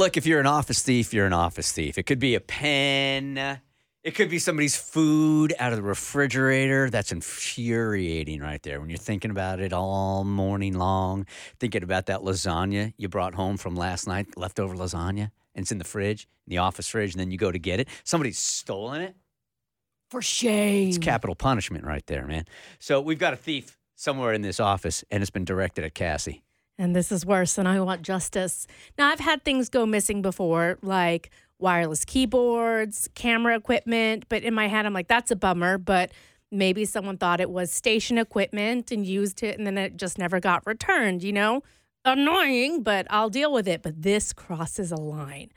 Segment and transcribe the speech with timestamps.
[0.00, 1.98] Look, if you're an office thief, you're an office thief.
[1.98, 3.60] It could be a pen.
[4.02, 6.88] It could be somebody's food out of the refrigerator.
[6.88, 11.26] That's infuriating right there when you're thinking about it all morning long,
[11.58, 15.76] thinking about that lasagna you brought home from last night, leftover lasagna, and it's in
[15.76, 17.86] the fridge, in the office fridge, and then you go to get it.
[18.02, 19.16] Somebody's stolen it.
[20.08, 20.88] For shame.
[20.88, 22.46] It's capital punishment right there, man.
[22.78, 26.42] So we've got a thief somewhere in this office, and it's been directed at Cassie.
[26.80, 28.66] And this is worse, and I want justice.
[28.96, 31.28] Now, I've had things go missing before, like
[31.58, 35.76] wireless keyboards, camera equipment, but in my head, I'm like, that's a bummer.
[35.76, 36.10] But
[36.50, 40.40] maybe someone thought it was station equipment and used it, and then it just never
[40.40, 41.62] got returned, you know?
[42.06, 43.82] Annoying, but I'll deal with it.
[43.82, 45.50] But this crosses a line.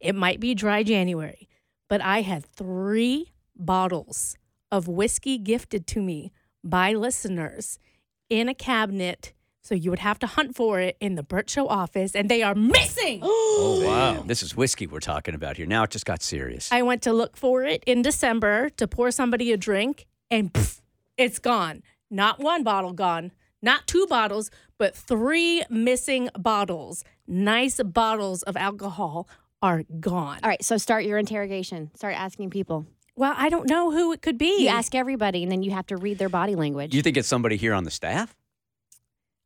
[0.00, 1.48] It might be dry January,
[1.88, 4.36] but I had three bottles
[4.72, 6.32] of whiskey gifted to me
[6.64, 7.78] by listeners
[8.28, 9.32] in a cabinet.
[9.66, 12.42] So you would have to hunt for it in the Burt Show office, and they
[12.42, 13.20] are missing.
[13.58, 14.22] Oh, wow.
[14.26, 15.64] This is whiskey we're talking about here.
[15.66, 16.70] Now it just got serious.
[16.70, 20.82] I went to look for it in December to pour somebody a drink, and pff,
[21.16, 21.82] it's gone.
[22.10, 23.32] Not one bottle gone,
[23.62, 27.02] not two bottles, but three missing bottles.
[27.26, 29.26] Nice bottles of alcohol
[29.62, 30.40] are gone.
[30.42, 31.90] All right, so start your interrogation.
[31.94, 32.86] Start asking people.
[33.16, 34.64] Well, I don't know who it could be.
[34.64, 36.90] You ask everybody, and then you have to read their body language.
[36.90, 38.36] Do you think it's somebody here on the staff?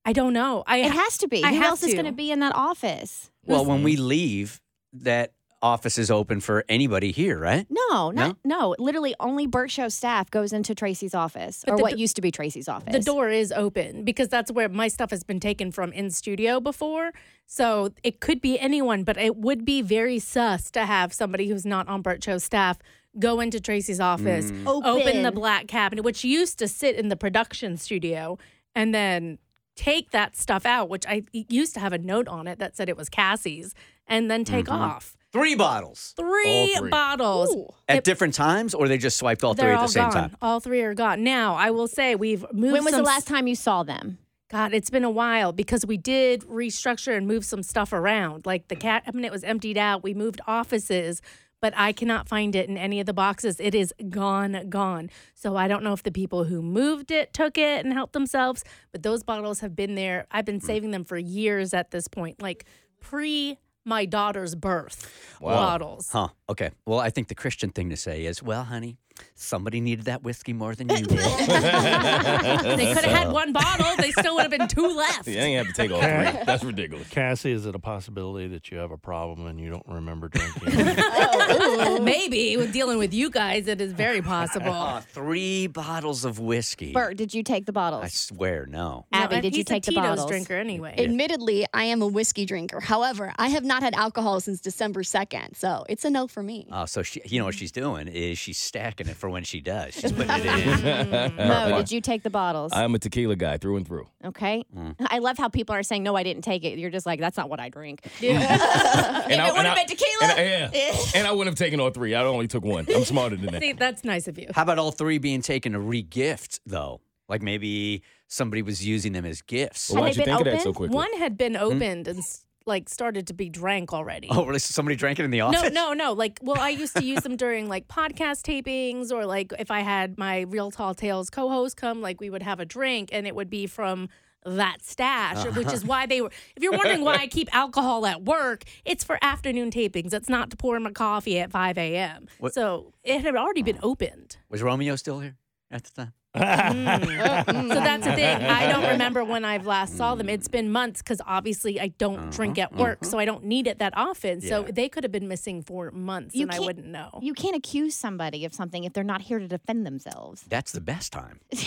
[0.05, 0.65] I don't know.
[0.66, 1.44] I it has to be.
[1.44, 3.31] I Who have else is going to be in that office?
[3.44, 4.61] Well, when we leave,
[4.93, 7.66] that office is open for anybody here, right?
[7.69, 8.75] No, not no.
[8.78, 12.22] Literally, only Burt Show staff goes into Tracy's office, But or the what used to
[12.22, 12.93] be Tracy's office.
[12.94, 16.60] The door is open because that's where my stuff has been taken from in studio
[16.60, 17.12] before.
[17.47, 21.66] So it could be anyone, but it would be very sus to have somebody who's
[21.66, 22.78] not on Burt Show's staff
[23.19, 24.62] go into Tracy's office, Mm.
[24.66, 25.22] open.
[25.25, 28.39] the black cabinet, which used to sit in the production studio,
[28.75, 29.39] and then
[29.77, 32.89] take that stuff out, which I used to have a note on it that said
[32.89, 33.75] it was Cassie's,
[34.07, 34.73] and then take Mhm.
[34.79, 35.17] off.
[35.33, 36.91] Three bottles Three, three.
[36.91, 37.55] bottles.
[37.89, 40.13] at It- different times, or they just swiped all three at the all same gone.
[40.13, 40.37] time?
[40.43, 41.23] All three are gone.
[41.23, 42.73] Now, I will say we've moved.
[42.73, 44.19] when was the last time you saw them?
[44.49, 48.45] God, it's been a while because we did restructure and move some stuff around.
[48.47, 50.03] Like the cabinet was emptied out.
[50.03, 51.23] We moved offices,
[51.60, 53.60] but I cannot find it in any of the boxes.
[53.60, 55.10] It is gone, gone.
[55.34, 58.65] So I don't know if the people who moved it took it and helped themselves,
[58.93, 60.26] but those bottles have been there.
[60.31, 60.66] I've been hmm.
[60.66, 62.65] saving them for years at this point, like
[63.00, 65.10] pre my daughter's birth
[65.41, 66.10] bottles.
[66.12, 66.28] Huh.
[66.50, 66.71] Okay.
[66.84, 68.97] Well, I think the Christian thing to say is, well, honey,
[69.34, 71.09] somebody needed that whiskey more than you did.
[71.11, 73.94] They could have had one bottle.
[73.99, 75.28] They still would have been two left.
[75.28, 76.44] You ain't have to take all three.
[76.44, 77.09] That's ridiculous.
[77.09, 80.75] Cassie, is it a possibility that you have a problem and you don't remember drinking?
[82.05, 84.71] Maybe with dealing with you guys, it is very possible.
[84.91, 86.93] Uh, three bottles of whiskey.
[86.93, 88.03] Burt, did you take the bottles?
[88.05, 89.05] I swear, no.
[89.12, 90.31] Abby, No, did you take the Tito's bottles?
[90.31, 90.94] drinker anyway.
[90.99, 92.81] Admittedly, I am a whiskey drinker.
[92.81, 96.67] However, I have not had alcohol since December 2nd, so it's a no for me.
[96.73, 99.61] Oh, so she, you know what she's doing is she's stacking it for when she
[99.61, 99.95] does.
[99.95, 100.47] She's putting it
[101.33, 101.37] in.
[101.37, 102.73] Mo, did you take the bottles?
[102.75, 104.06] I'm a tequila guy through and through.
[104.25, 104.65] okay.
[104.77, 104.95] Mm.
[105.09, 106.78] I love how people are saying, no, I didn't take it.
[106.78, 108.01] You're just like, that's not what I drink.
[108.23, 110.34] And it would've been tequila.
[110.37, 110.95] And I, yeah.
[111.15, 112.15] and I wouldn't have taken all three.
[112.15, 112.87] I only took one.
[112.95, 113.60] I'm smarter than that.
[113.63, 114.48] See, that's nice of you.
[114.54, 117.01] How about all three being taken to regift though?
[117.28, 119.91] Like maybe somebody was using them as gifts.
[119.91, 120.95] Well, why'd you think of that so quickly?
[120.97, 124.28] One had been opened and s- like started to be drank already.
[124.30, 124.59] Oh, really?
[124.59, 125.62] So somebody drank it in the office?
[125.62, 126.12] No, no, no.
[126.12, 129.80] Like, well, I used to use them during like podcast tapings, or like if I
[129.80, 133.34] had my Real Tall Tales co-host come, like we would have a drink, and it
[133.34, 134.09] would be from
[134.45, 135.53] that stash, oh.
[135.53, 136.30] which is why they were.
[136.57, 140.13] If you're wondering why I keep alcohol at work, it's for afternoon tapings.
[140.15, 142.27] It's not to pour in my coffee at 5 a.m.
[142.39, 143.91] What- So it had already been oh.
[143.91, 144.39] opened.
[144.48, 145.36] Was Romeo still here
[145.71, 146.13] at the time?
[146.34, 147.68] Mm.
[147.68, 148.42] So that's the thing.
[148.44, 148.91] I don't mm.
[148.91, 150.28] remember when I've last saw them.
[150.28, 153.10] It's been months because obviously I don't uh-huh, drink at work, uh-huh.
[153.10, 154.41] so I don't need it that often.
[154.41, 157.18] So they could have been missing for months, You and I wouldn't know.
[157.21, 160.44] You can't accuse somebody of something if they're not here to defend themselves.
[160.48, 161.41] That's the best time.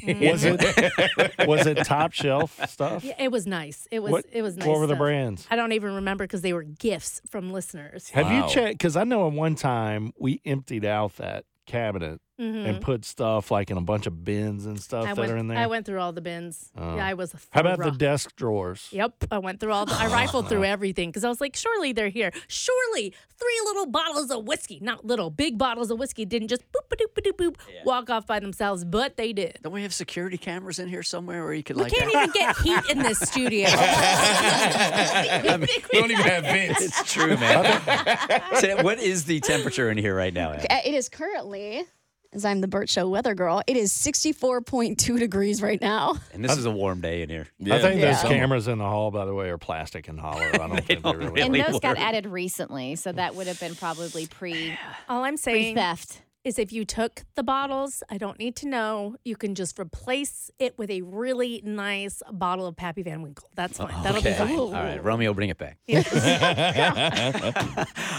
[0.00, 0.30] Mm.
[0.30, 3.04] Was it was it top shelf stuff?
[3.04, 3.86] Yeah, it was nice.
[3.90, 4.12] It was.
[4.12, 4.66] What- it was nice.
[4.66, 4.98] what were the stuff.
[4.98, 5.46] brands?
[5.50, 8.10] I don't even remember because they were gifts from listeners.
[8.10, 8.46] Have Wow.
[8.46, 8.78] you checked?
[8.78, 13.70] Because I know at one time we emptied out that cabinet and put stuff like
[13.70, 15.10] in a bunch of bins and stuff Mm-hmm.
[15.10, 15.32] I that went.
[15.32, 15.58] are in there.
[15.58, 16.70] I went through all the bins.
[16.76, 16.96] Oh.
[16.96, 17.34] Yeah, I was.
[17.50, 18.88] How about the desk drawers?
[18.92, 19.86] Yep, I went through all.
[19.86, 22.32] The, I rifled through everything because I was like, surely they're here.
[22.48, 26.92] Surely three little bottles of whiskey, not little, big bottles of whiskey, didn't just boop
[26.92, 29.58] a doop a doop boop walk off by themselves, but they did.
[29.62, 31.92] Don't we have security cameras in here somewhere where you could We like?
[31.92, 33.68] can't even get heat in this studio.
[35.92, 36.82] We don't even have vents.
[36.82, 37.80] It's true, man.
[38.60, 40.52] so what is the temperature in here right now?
[40.52, 40.66] Ab?
[40.70, 41.84] Uh, It is currently,
[42.32, 46.16] as I'm the Burt Show weather girl, it is 64.2 degrees right now.
[46.32, 47.48] And this is a warm day in here.
[47.58, 47.76] Yeah.
[47.76, 48.28] I think those Yeah.
[48.28, 50.40] cameras in the hall, by the way, are plastic and hollow.
[50.40, 51.40] I don't think they don't really.
[51.42, 52.00] And Really those got work.
[52.00, 54.76] added recently, so that would have been probably pre
[55.08, 56.22] all I'm pre saying theft.
[56.42, 59.16] Is if you took the bottles, I don't need to know.
[59.24, 63.46] You can just replace it with a really nice bottle of Pappy Van Winkle.
[63.54, 63.92] That's fine.
[63.94, 64.30] Oh, That'll Okay.
[64.32, 64.58] be fine.
[64.58, 65.76] All right, Romeo, bring it back.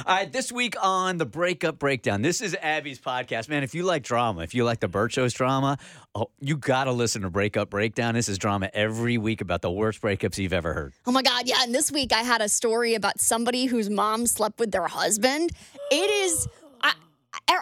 [0.06, 3.50] All right, this week on the Breakup Breakdown, this is Abby's podcast.
[3.50, 5.78] Man, if you like drama, if you like the Burt Show's drama,
[6.14, 8.14] oh, you got to listen to Breakup Breakdown.
[8.14, 10.94] This is drama every week about the worst breakups you've ever heard.
[11.08, 11.58] Oh my God, yeah.
[11.64, 15.52] And this week I had a story about somebody whose mom slept with their husband.
[15.92, 15.96] It
[16.26, 16.48] is.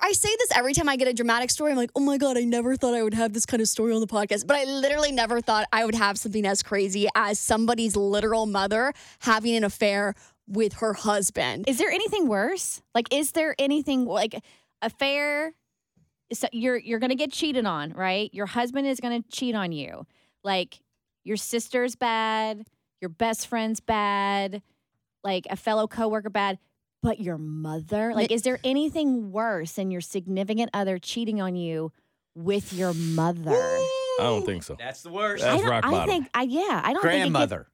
[0.02, 1.72] I, say this every time I get a dramatic story.
[1.72, 3.94] I'm like, oh my God, I never thought I would have this kind of story
[3.94, 4.46] on the podcast.
[4.46, 8.94] But I literally never thought I would have something as crazy as somebody's literal mother
[9.20, 10.16] having an affair
[10.48, 11.66] with her husband.
[11.68, 12.82] Is there anything worse?
[12.94, 14.44] Like, is there anything like
[14.82, 15.54] affair?
[16.34, 18.34] So you're you're gonna get cheated on, right?
[18.34, 20.06] Your husband is gonna cheat on you.
[20.44, 20.80] Like
[21.24, 22.66] your sister's bad,
[23.02, 24.62] your best friend's bad,
[25.24, 26.60] like a fellow coworker bad,
[27.02, 28.14] but your mother.
[28.14, 31.92] Like, is there anything worse than your significant other cheating on you
[32.36, 33.52] with your mother?
[33.52, 34.76] I don't think so.
[34.78, 35.44] That's the worst.
[35.44, 36.10] That's I don't, rock I bottom.
[36.10, 37.68] think I yeah, I don't think it could- Grandmother.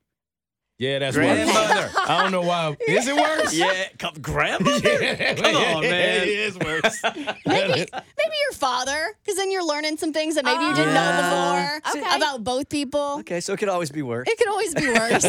[0.78, 1.26] Yeah, that's worse.
[2.08, 2.76] I don't know why.
[2.86, 3.54] Is it worse?
[3.54, 4.82] yeah, come, grandmother?
[5.36, 6.22] Come on, man.
[6.24, 7.02] It is worse.
[7.46, 11.80] Maybe, maybe your father, because then you're learning some things that maybe you didn't Yeah.
[11.82, 12.16] know before Okay.
[12.18, 13.18] about both people.
[13.20, 14.28] Okay, so it could always be worse.
[14.30, 15.24] It could always be worse.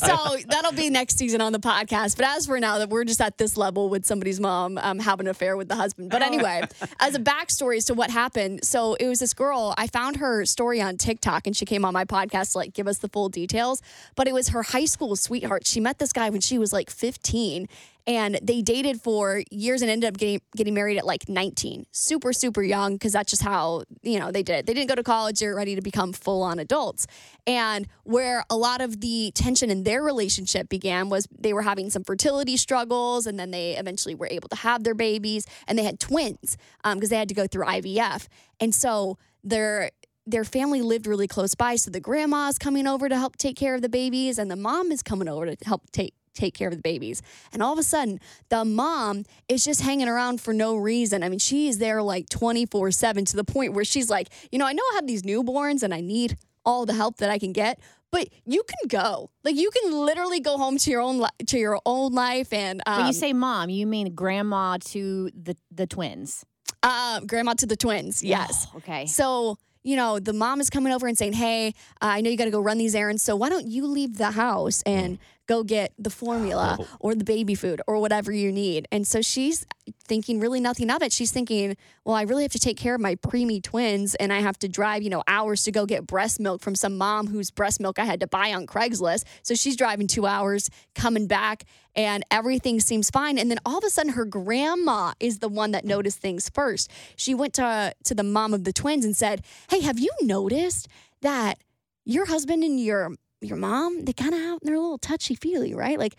[0.00, 2.16] so that'll be next season on the podcast.
[2.16, 5.26] But as for now, that we're just at this level with somebody's mom um, having
[5.26, 6.10] an affair with the husband.
[6.10, 6.62] But anyway,
[7.00, 9.74] as a backstory as to what happened, so it was this girl.
[9.76, 12.86] I found her story on TikTok, and she came on my podcast to like give
[12.88, 13.82] us the full details.
[14.16, 15.66] But it was her high school sweetheart.
[15.66, 17.68] She met this guy when she was like 15
[18.08, 22.32] and they dated for years and ended up getting getting married at like 19 super
[22.32, 24.60] super young because that's just how you know they did.
[24.60, 27.06] It they didn't go to college they were ready to become full on adults.
[27.46, 31.90] And where a lot of the tension in their relationship began was they were having
[31.90, 35.84] some fertility struggles and then they eventually were able to have their babies and they
[35.84, 38.26] had twins um, because they had to go through ivf
[38.60, 39.90] and so their
[40.30, 43.74] their family lived really close by so the grandma's coming over to help take care
[43.74, 46.74] of the babies and the mom is coming over to help take take care of
[46.76, 47.20] the babies.
[47.52, 51.24] And all of a sudden, the mom is just hanging around for no reason.
[51.24, 54.66] I mean, she's there like 24 7 to the point where she's like, you know,
[54.66, 57.52] I know I have these newborns and I need all the help that I can
[57.52, 57.80] get.
[58.12, 61.58] But you can go, like you can literally go home to your own li- to
[61.58, 62.52] your own life.
[62.52, 66.44] And um, when you say mom, you mean grandma to the the twins.
[66.84, 68.68] uh, grandma to the twins, yes.
[68.72, 69.06] Oh, okay.
[69.06, 71.68] So, you know, the mom is coming over and saying, Hey,
[72.00, 73.22] uh, I know you got to go run these errands.
[73.22, 75.18] So why don't you leave the house and
[75.48, 76.86] go get the formula Oh.
[77.00, 78.86] or the baby food or whatever you need?
[78.92, 79.66] And so she's
[80.06, 81.12] thinking really nothing of it.
[81.12, 84.40] She's thinking, Well, I really have to take care of my preemie twins and I
[84.40, 87.50] have to drive, you know, hours to go get breast milk from some mom whose
[87.50, 89.24] breast milk I had to buy on Craigslist.
[89.42, 91.64] So she's driving two hours, coming back,
[91.96, 93.38] and everything seems fine.
[93.38, 96.90] And then all of a sudden, her grandma is the one that noticed things first.
[97.16, 100.86] She went to to the mom of the twins and said, "Hey, have you noticed
[101.22, 101.58] that
[102.04, 105.74] your husband and your your mom they kind of out they're a little touchy feely,
[105.74, 105.98] right?
[105.98, 106.16] Like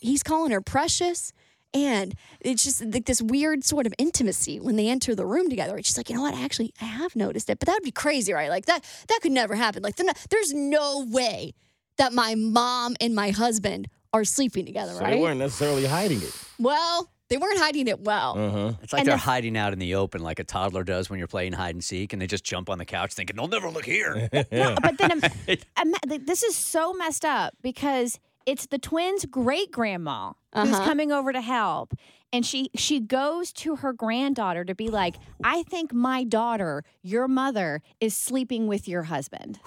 [0.00, 1.32] he's calling her precious."
[1.74, 5.74] And it's just like this weird sort of intimacy when they enter the room together.
[5.74, 6.34] And she's like, you know what?
[6.34, 8.50] Actually, I have noticed it, but that would be crazy, right?
[8.50, 9.82] Like that, that could never happen.
[9.82, 11.54] Like, not- there's no way
[11.96, 15.14] that my mom and my husband are sleeping together, So right?
[15.14, 16.34] they weren't necessarily hiding it.
[16.58, 18.38] Well, they weren't hiding it well.
[18.38, 18.72] Uh huh.
[18.82, 21.18] It's like And they're the- hiding out in the open like a toddler does when
[21.18, 23.70] you're playing hide and seek and they just jump on the couch thinking, they'll never
[23.70, 24.28] look here.
[24.52, 25.20] No, but then um,
[25.80, 30.84] ima- th- this is so messed up because it's the twins' great grandma who's Uh-huh.
[30.84, 31.94] coming over to help.
[32.34, 37.28] And she she goes to her granddaughter to be like, I think my daughter, your
[37.28, 39.58] mother, is sleeping with your husband.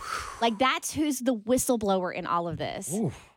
[0.42, 2.92] like that's who's the whistleblower in all of this.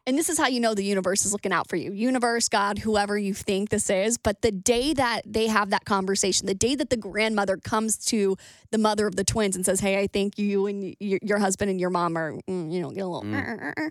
[0.09, 1.93] And this is how you know the universe is looking out for you.
[1.93, 4.17] Universe, God, whoever you think this is.
[4.17, 8.35] But the day that they have that conversation, the day that the grandmother comes to
[8.71, 11.79] the mother of the twins and says, Hey, I think you and your husband and
[11.79, 13.91] your mom are, mm, you know, get a little.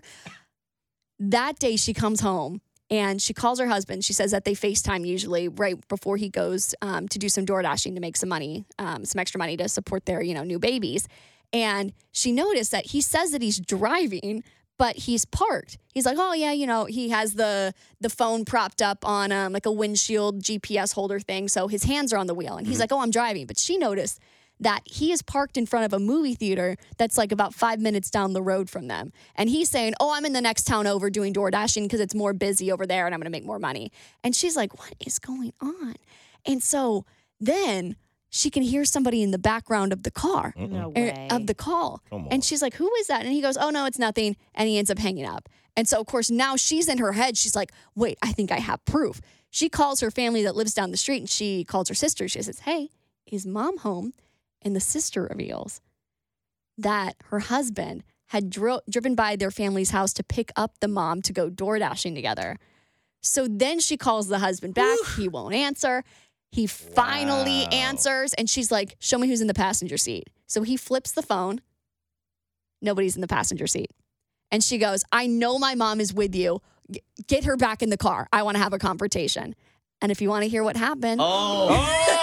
[1.20, 2.60] That day she comes home
[2.90, 4.04] and she calls her husband.
[4.04, 7.60] She says that they FaceTime usually right before he goes um, to do some door
[7.62, 10.60] dashing to make some money, um, some extra money to support their, you know, new
[10.60, 11.08] babies.
[11.52, 14.44] And she noticed that he says that he's driving,
[14.78, 15.76] but he's parked.
[15.92, 19.52] He's like, oh yeah, you know, he has the the phone propped up on um,
[19.52, 22.56] like a windshield GPS holder thing, so his hands are on the wheel.
[22.56, 23.46] And he's like, oh, I'm driving.
[23.46, 24.20] But she noticed
[24.60, 28.10] that he is parked in front of a movie theater that's like about five minutes
[28.10, 29.12] down the road from them.
[29.36, 32.14] And he's saying, Oh, I'm in the next town over doing door dashing because it's
[32.14, 33.92] more busy over there and I'm gonna make more money.
[34.24, 35.94] And she's like, What is going on?
[36.44, 37.04] And so
[37.40, 37.96] then
[38.30, 41.28] she can hear somebody in the background of the car No er, way.
[41.30, 42.02] of the call.
[42.10, 43.24] And she's like, Who is that?
[43.24, 44.36] And he goes, Oh, no, it's nothing.
[44.54, 45.48] And he ends up hanging up.
[45.76, 47.36] And so, of course, now she's in her head.
[47.36, 49.20] She's like, Wait, I think I have proof.
[49.50, 52.28] She calls her family that lives down the street and she calls her sister.
[52.28, 52.90] She says, Hey,
[53.26, 54.12] is mom home?
[54.60, 55.80] And the sister reveals
[56.76, 61.22] that her husband had dri- driven by their family's house to pick up the mom
[61.22, 62.58] to go door dashing together.
[63.20, 64.98] So then she calls the husband back.
[65.16, 66.04] He won't answer.
[66.50, 67.68] He finally Wow.
[67.72, 70.28] answers, and she's like, Show me who's in the passenger seat.
[70.46, 71.60] So he flips the phone.
[72.80, 73.90] Nobody's in the passenger seat.
[74.50, 76.62] And she goes, I know my mom is with you.
[76.90, 78.28] G- Get her back in the car.
[78.32, 79.54] I want to have a confrontation.
[80.00, 81.68] And if you want to hear what happened, oh.
[81.70, 82.14] oh.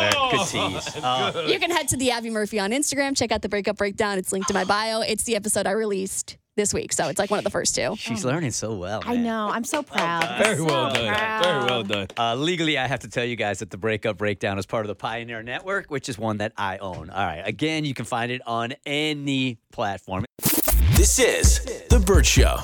[0.00, 0.30] There, oh.
[0.32, 0.96] good tease.
[1.04, 1.46] Oh.
[1.46, 3.16] you can head to the Abby Murphy on Instagram.
[3.16, 4.18] Check out the breakup breakdown.
[4.18, 5.02] It's linked to my bio.
[5.02, 6.92] It's the episode I released this week.
[6.92, 7.96] So it's like one of the first two.
[7.96, 9.02] She's learning so well.
[9.04, 9.24] I man.
[9.24, 9.48] know.
[9.50, 10.38] I'm so proud.
[10.42, 11.08] Very So well done.
[11.14, 11.42] proud.
[11.44, 12.06] Very well done.
[12.18, 14.88] Uh, legally, I have to tell you guys that the Breakup Breakdown is part of
[14.88, 17.10] the Pioneer Network, which is one that I own.
[17.10, 17.42] All right.
[17.44, 20.24] Again, you can find it on any platform.
[20.96, 22.58] This is The Burt Show.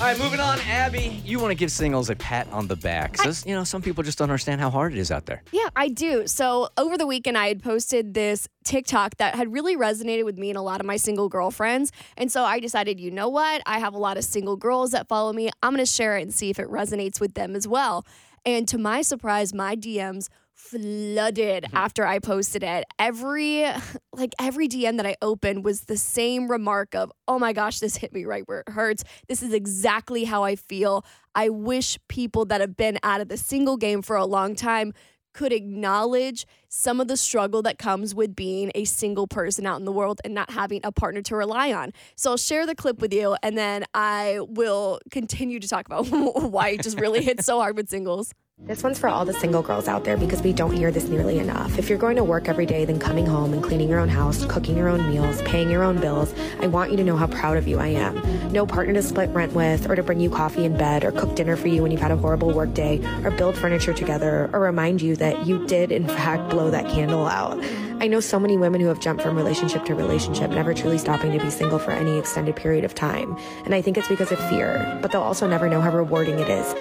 [0.00, 0.58] All right, moving on.
[0.62, 3.16] Abby, you want to give singles a pat on the back.
[3.16, 5.40] So, you know, some people just don't understand how hard it is out there.
[5.52, 6.26] Yeah, I do.
[6.26, 10.50] So over the weekend, I had posted this TikTok that had really resonated with me
[10.50, 11.92] and a lot of my single girlfriends.
[12.16, 13.62] And so I decided, you know what?
[13.66, 15.48] I have a lot of single girls that follow me.
[15.62, 18.04] I'm going to share it and see if it resonates with them as well.
[18.44, 21.76] And to my surprise, my DMs flooded mm-hmm.
[21.76, 22.84] after I posted it.
[22.98, 23.66] Every
[24.12, 27.96] like every DM that I opened was the same remark of, "Oh my gosh, this
[27.96, 29.04] hit me right where it hurts.
[29.28, 31.04] This is exactly how I feel.
[31.34, 34.92] I wish people that have been out of the single game for a long time
[35.34, 39.84] could acknowledge some of the struggle that comes with being a single person out in
[39.84, 41.92] the world and not having a partner to rely on.
[42.14, 46.06] So I'll share the clip with you and then I will continue to talk about
[46.10, 48.32] why it just really hits so hard with singles.
[48.66, 51.38] This one's for all the single girls out there because we don't hear this nearly
[51.38, 51.78] enough.
[51.78, 54.46] If you're going to work every day, then coming home and cleaning your own house,
[54.46, 57.58] cooking your own meals, paying your own bills, I want you to know how proud
[57.58, 58.16] of you I am.
[58.52, 61.36] No partner to split rent with, or to bring you coffee in bed, or cook
[61.36, 64.60] dinner for you when you've had a horrible work day, or build furniture together, or
[64.60, 67.62] remind you that you did, in fact, blow that candle out.
[68.00, 71.36] I know so many women who have jumped from relationship to relationship, never truly stopping
[71.36, 73.36] to be single for any extended period of time.
[73.66, 76.48] And I think it's because of fear, but they'll also never know how rewarding it
[76.48, 76.74] is.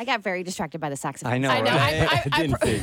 [0.00, 1.34] I got very distracted by the saxophone.
[1.34, 1.72] I know, I know.
[1.72, 2.00] right?
[2.00, 2.82] I, I, I, Didn't pro- think.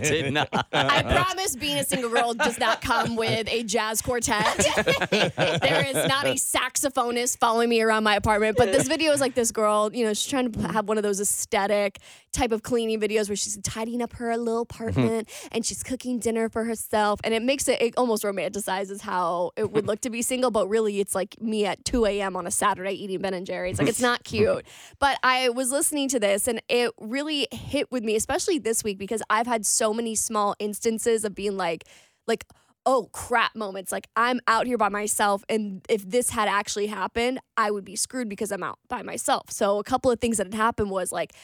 [0.02, 0.48] Did not.
[0.72, 4.56] I promise being a single girl does not come with a jazz quartet.
[5.10, 8.56] there is not a saxophonist following me around my apartment.
[8.56, 11.02] But this video is like this girl, you know, she's trying to have one of
[11.02, 11.98] those aesthetic
[12.32, 14.82] type of cleaning videos where she's tidying up her little mm-hmm.
[14.82, 17.20] apartment and she's cooking dinner for herself.
[17.22, 20.68] And it makes it, it almost romanticizes how it would look to be single, but
[20.68, 22.36] really it's like me at 2 a.m.
[22.36, 23.78] on a Saturday eating Ben and Jerry's.
[23.78, 24.36] Like it's not mm-hmm.
[24.36, 24.66] cute.
[24.98, 28.98] But I was listening to this and it really hit with me, especially this week,
[28.98, 31.84] because I've had so many small instances of being like,
[32.26, 32.44] like,
[32.86, 33.90] oh crap moments.
[33.90, 35.44] Like I'm out here by myself.
[35.48, 39.50] And if this had actually happened, I would be screwed because I'm out by myself.
[39.50, 41.34] So a couple of things that had happened was like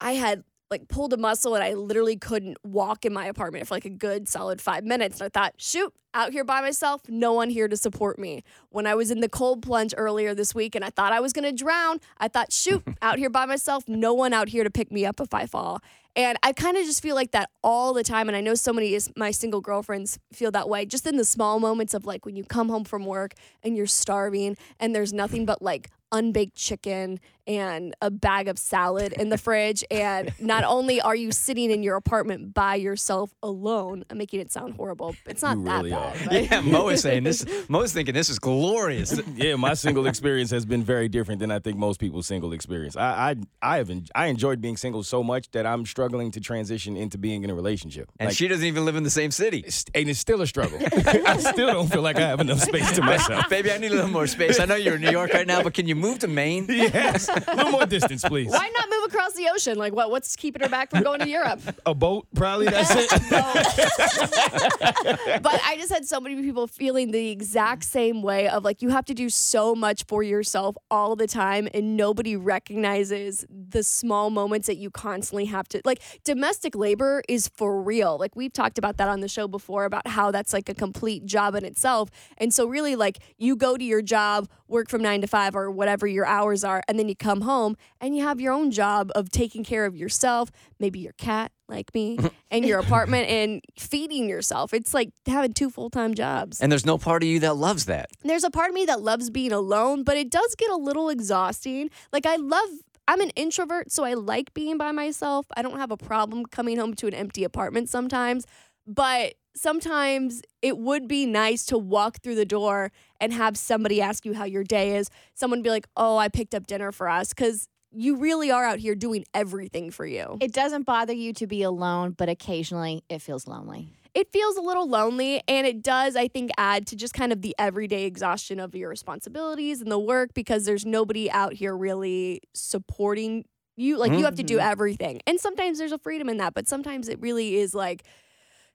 [0.00, 3.74] I had like pulled a muscle and I literally couldn't walk in my apartment for
[3.74, 5.20] like a good solid five minutes.
[5.20, 8.44] And I thought, shoot, out here by myself, no one here to support me.
[8.68, 11.32] When I was in the cold plunge earlier this week and I thought I was
[11.32, 14.92] gonna drown, I thought, shoot, out here by myself, no one out here to pick
[14.92, 15.80] me up if I fall.
[16.16, 18.28] And I kind of just feel like that all the time.
[18.28, 21.24] And I know so many of my single girlfriends feel that way, just in the
[21.24, 25.12] small moments of like when you come home from work and you're starving and there's
[25.12, 29.82] nothing but like unbaked chicken and a bag of salad in the fridge.
[29.90, 34.52] And not only are you sitting in your apartment by yourself alone, I'm making it
[34.52, 36.20] sound horrible, but it's not You that really bad.
[36.32, 36.42] y'all.
[36.42, 37.44] Yeah, Mo is saying this.
[37.68, 39.20] Mo's thinking this is glorious.
[39.34, 42.96] yeah, my single experience has been very different than I think most people's single experience.
[42.96, 43.30] I
[43.62, 46.96] I I have en- I enjoyed being single so much that I'm struggling to transition
[46.96, 48.10] into being in a relationship.
[48.20, 49.58] And Like, she doesn't even live in the same city.
[49.58, 50.78] it's- and it's still a struggle.
[51.26, 53.48] I still don't feel like I have enough space to myself.
[53.48, 54.60] Baby, I need a little more space.
[54.60, 56.66] I know you're in New York right now, but can you move to Maine?
[56.80, 58.50] Yes, a little more distance, please.
[58.50, 59.76] Why not move across the ocean?
[59.76, 60.10] Like, what?
[60.10, 61.60] What's keeping her back from going to Europe?
[61.86, 62.66] A boat, probably.
[62.66, 63.10] That's it.
[65.42, 68.88] but I just had so many people feeling the exact same way of like you
[68.88, 74.30] have to do so much for yourself all the time and nobody recognizes the small
[74.30, 78.18] moments that you constantly have to like domestic labor is for real.
[78.18, 81.26] Like we've talked about that on the show before about how that's like a complete
[81.26, 82.10] job in itself.
[82.38, 85.70] And so really like you go to your job, work from 9 to 5 or
[85.70, 89.10] whatever your hours are and then you come home and you have your own job
[89.14, 92.18] of taking care of yourself, maybe your cat like me
[92.50, 94.74] and your apartment and feeding yourself.
[94.74, 96.60] It's like having two full time jobs.
[96.60, 98.10] And there's no part of you that loves that.
[98.22, 101.08] There's a part of me that loves being alone, but it does get a little
[101.08, 101.90] exhausting.
[102.12, 102.68] Like, I love.
[103.08, 105.46] I'm an introvert, so I like being by myself.
[105.56, 108.46] I don't have a problem coming home to an empty apartment sometimes,
[108.86, 114.24] but sometimes it would be nice to walk through the door and have somebody ask
[114.24, 115.10] you how your day is.
[115.34, 118.78] Someone be like, "Oh, I picked up dinner for us," because you really are out
[118.78, 120.38] here doing everything for you.
[120.40, 123.88] It doesn't bother you to be alone, but occasionally it feels lonely.
[124.12, 127.42] it feels a little lonely and it does i think add to just kind of
[127.42, 132.40] the everyday exhaustion of your responsibilities and the work because there's nobody out here really
[132.52, 133.44] supporting
[133.76, 134.68] you like you have to do mm-hmm.
[134.68, 138.10] everything and sometimes there's a freedom in that but sometimes it really is like it's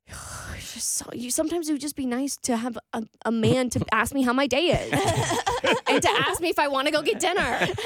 [0.73, 3.83] just so you sometimes it would just be nice to have a, a man to
[3.91, 4.91] ask me how my day is
[5.87, 7.67] and to ask me if I want to go get dinner.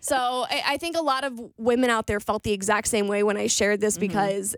[0.00, 3.22] So I, I think a lot of women out there felt the exact same way
[3.22, 4.08] when I shared this mm-hmm.
[4.08, 4.54] because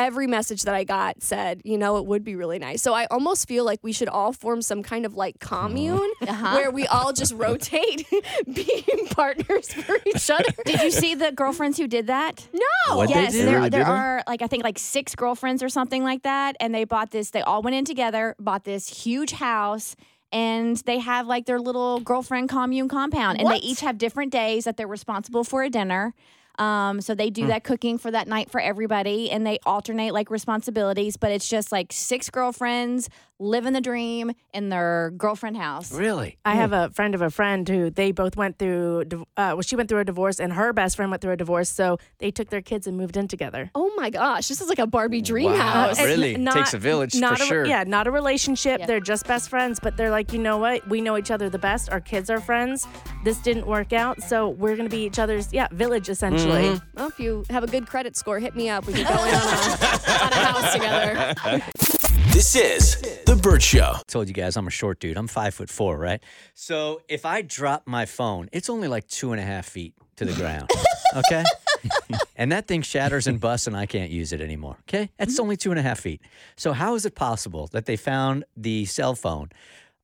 [0.00, 2.82] every message that I got said, you know, it would be really nice.
[2.82, 6.54] So I almost feel like we should all form some kind of like commune Uh-huh.
[6.56, 8.06] where we all just rotate
[8.52, 10.44] being partners for each other.
[10.64, 12.46] Did you see the girlfriends who did that?
[12.52, 12.96] No.
[12.96, 13.46] What yes, did?
[13.46, 16.74] there Really there are like I think like six girlfriends or something like that, and
[16.74, 17.30] they bought this.
[17.30, 19.96] They all went in together, bought this huge house,
[20.32, 23.60] and they have like their little girlfriend commune compound, and What?
[23.60, 26.14] they each have different days that they're responsible for a dinner.
[26.60, 27.16] Um, so Hmm.
[27.18, 31.16] they do that cooking for that night for everybody, and they alternate like responsibilities.
[31.16, 33.08] But it's just like six girlfriends
[33.42, 35.90] living the dream in their girlfriend house.
[35.92, 36.36] Really?
[36.44, 39.04] I have a friend of a friend who they both went through.
[39.10, 41.70] Uh, well, she went through a divorce, and her best friend went through a divorce.
[41.70, 43.70] So they took their kids and moved in together.
[43.74, 45.56] Oh my gosh, this is like a Barbie dream Wow.
[45.56, 45.98] house.
[45.98, 46.34] And Really?
[46.34, 47.64] n- Takes a village not for a, sure.
[47.66, 48.80] Yeah, not a relationship.
[48.80, 48.86] Yeah.
[48.86, 50.86] They're just best friends, but they're like, you know what?
[50.88, 51.88] We know each other the best.
[51.90, 52.86] Our kids are friends.
[53.24, 56.49] This didn't work out, so we're gonna be each other's yeah village essentially.
[56.58, 56.96] Mm-hmm.
[56.96, 58.86] Well, if you have a good credit score, hit me up.
[58.86, 61.60] We can go in on a, on a house together.
[62.32, 63.92] This is The Burt Show.
[63.96, 65.16] I told you guys I'm a short dude.
[65.16, 66.22] I'm five foot four, right?
[66.54, 70.24] So if I drop my phone, it's only like two and a half feet to
[70.24, 70.70] the ground.
[71.16, 71.42] Okay.
[72.36, 74.76] and that thing shatters and busts, and I can't use it anymore.
[74.88, 75.10] Okay.
[75.18, 76.20] That's only two and a half feet.
[76.56, 79.50] So how is it possible that they found the cell phone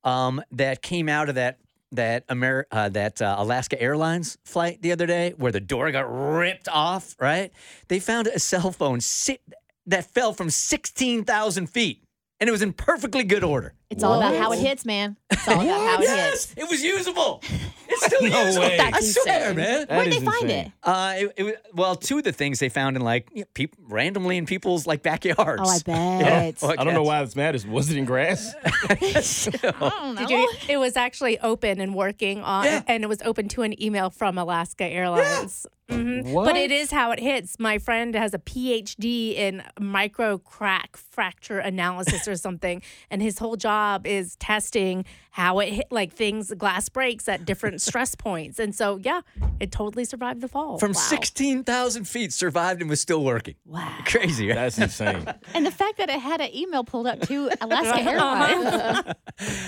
[0.03, 1.59] um, that came out of that?
[1.93, 6.01] That Amer- uh, that uh, Alaska Airlines flight the other day, where the door got
[6.01, 7.51] ripped off, right?
[7.87, 9.41] They found a cell phone sit-
[9.85, 12.03] that fell from sixteen thousand feet,
[12.41, 13.73] and it was in perfectly good order.
[13.89, 15.15] It's all about how it hits, man.
[15.31, 16.63] It's all about how it yes, hits.
[16.65, 17.41] it was usable.
[17.87, 18.67] It's still No usable.
[18.67, 18.77] way.
[18.79, 19.55] I That's swear, insane.
[19.55, 19.85] man.
[19.87, 20.65] That Where'd they find insane.
[20.67, 20.71] it?
[20.83, 23.47] Uh, it, it was well, two of the things they found in like you know,
[23.53, 25.61] peop randomly in people's like backyards.
[25.63, 26.61] Oh, I bet.
[26.61, 27.65] Well, I don't know why this matters.
[27.65, 28.53] Was it in grass?
[28.99, 29.47] guess.
[29.47, 30.27] I don't know.
[30.27, 32.81] Did you, it was actually open and working on, Yeah.
[32.87, 35.65] and it was open to an email from Alaska Airlines.
[35.89, 36.33] Mhm.
[36.33, 36.43] What?
[36.47, 37.57] But it is how it hits.
[37.59, 43.55] My friend has a PhD in micro crack fracture analysis or something, and his whole
[43.55, 48.57] job is testing how it hit, like things, glass breaks at different stress points.
[48.59, 49.21] And so, yeah,
[49.59, 50.77] it totally survived the fall.
[50.79, 50.99] From Wow.
[50.99, 53.55] sixteen thousand feet, survived and was still working.
[53.65, 53.91] Wow.
[54.05, 54.55] Crazy, right?
[54.55, 55.25] That's insane.
[55.53, 58.65] And the fact that it had an email pulled up to Alaska Airlines.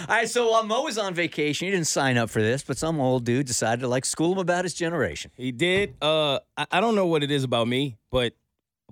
[0.10, 2.78] All right, so while Mo was on vacation, he didn't sign up for this, but
[2.78, 5.32] some old dude decided to like school him about his generation.
[5.36, 5.96] He did.
[6.02, 8.34] Uh, I, I don't know what it is about me, but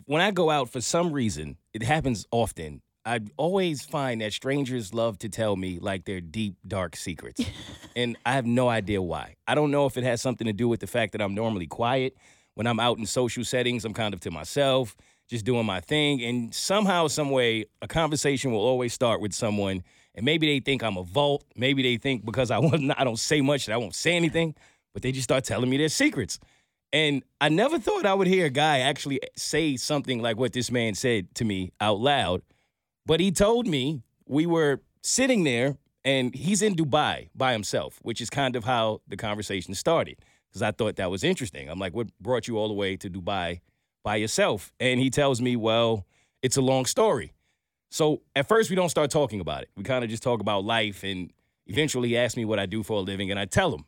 [0.06, 2.82] when I go out, for some reason, it happens often.
[3.08, 7.42] I always find that strangers love to tell me like their deep, dark secrets.
[7.96, 9.36] and I have no idea why.
[9.48, 11.68] I don't know if it has something to do with the fact that I'm normally
[11.68, 12.18] quiet.
[12.56, 14.94] When I'm out in social settings, I'm kind of to myself,
[15.30, 16.22] just doing my thing.
[16.22, 19.84] And somehow, some way, a conversation will always start with someone.
[20.14, 21.46] And maybe they think I'm a vault.
[21.56, 24.54] Maybe they think because I wasn't, I don't say much that I won't say anything.
[24.94, 26.40] But they just start telling me their secrets.
[26.92, 30.72] And I never thought I would hear a guy actually say something like what this
[30.72, 32.42] man said to me out loud.
[33.08, 38.20] But he told me we were sitting there, and he's in Dubai by himself, which
[38.20, 40.18] is kind of how the conversation started.
[40.50, 41.70] Because I thought that was interesting.
[41.70, 43.62] I'm like, what brought you all the way to Dubai
[44.04, 44.74] by yourself?
[44.82, 46.06] And he tells me, well,
[46.42, 47.32] it's a long story.
[47.90, 49.70] So at first, we don't start talking about it.
[49.78, 51.02] We kind of just talk about life.
[51.04, 51.32] And
[51.66, 53.86] eventually, he asks me what I do for a living, and I tell him.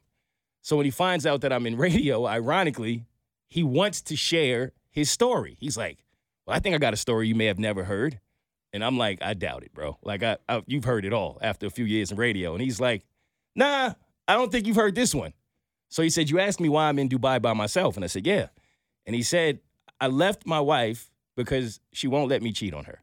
[0.61, 3.03] So when he finds out that I'm in radio, ironically,
[3.49, 5.57] he wants to share his story.
[5.59, 6.05] He's like,
[6.45, 8.21] well, I think I got a story you may have never heard.
[8.73, 9.97] And I'm like, I doubt it, bro.
[10.03, 12.53] Like, I, I, you've heard it all after a few years in radio.
[12.53, 13.03] And he's like,
[13.55, 13.93] Nah,
[14.27, 15.33] I don't think you've heard this one.
[15.89, 17.95] So he said, You asked me why I'm in Dubai by myself.
[17.95, 18.47] And I said, Yeah.
[19.05, 19.59] And he said,
[19.99, 23.01] I left my wife because she won't let me cheat on her.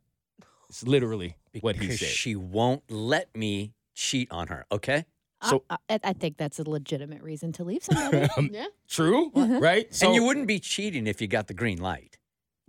[0.68, 2.09] It's literally what he said.
[2.09, 4.66] she won't let me cheat on her.
[4.70, 5.05] Okay.
[5.42, 8.29] So- I, I, I think that's a legitimate reason to leave somebody.
[8.37, 8.66] Um, yeah.
[8.88, 9.61] True, uh-huh.
[9.61, 9.92] right?
[9.94, 12.18] So, and you wouldn't be cheating if you got the green light.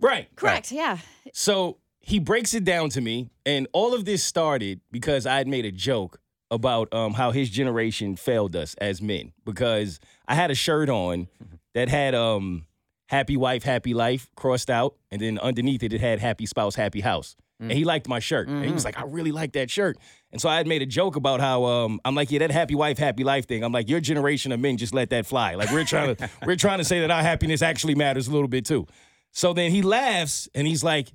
[0.00, 0.28] right.
[0.36, 0.72] Correct.
[0.72, 0.98] Yeah.
[1.32, 1.78] So
[2.08, 5.66] he breaks it down to me, and all of this started because I had made
[5.66, 9.32] a joke about um, how his generation failed us as men.
[9.44, 11.28] Because I had a shirt on
[11.74, 12.64] that had um,
[13.08, 17.02] "Happy Wife, Happy Life" crossed out, and then underneath it, it had "Happy Spouse, Happy
[17.02, 19.98] House." And he liked my shirt, and he was like, "I really like that shirt."
[20.32, 22.74] And so I had made a joke about how um, I'm like, "Yeah, that happy
[22.74, 25.70] wife, happy life thing." I'm like, "Your generation of men just let that fly." Like
[25.72, 28.64] we're trying to we're trying to say that our happiness actually matters a little bit
[28.64, 28.86] too.
[29.32, 31.08] So then he laughs, and he's like,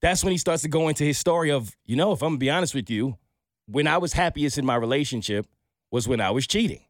[0.00, 2.38] that's when he starts to go into his story of, you know, if I'm gonna
[2.38, 3.16] be honest with you,
[3.66, 5.46] when I was happiest in my relationship
[5.90, 6.80] was when I was cheating.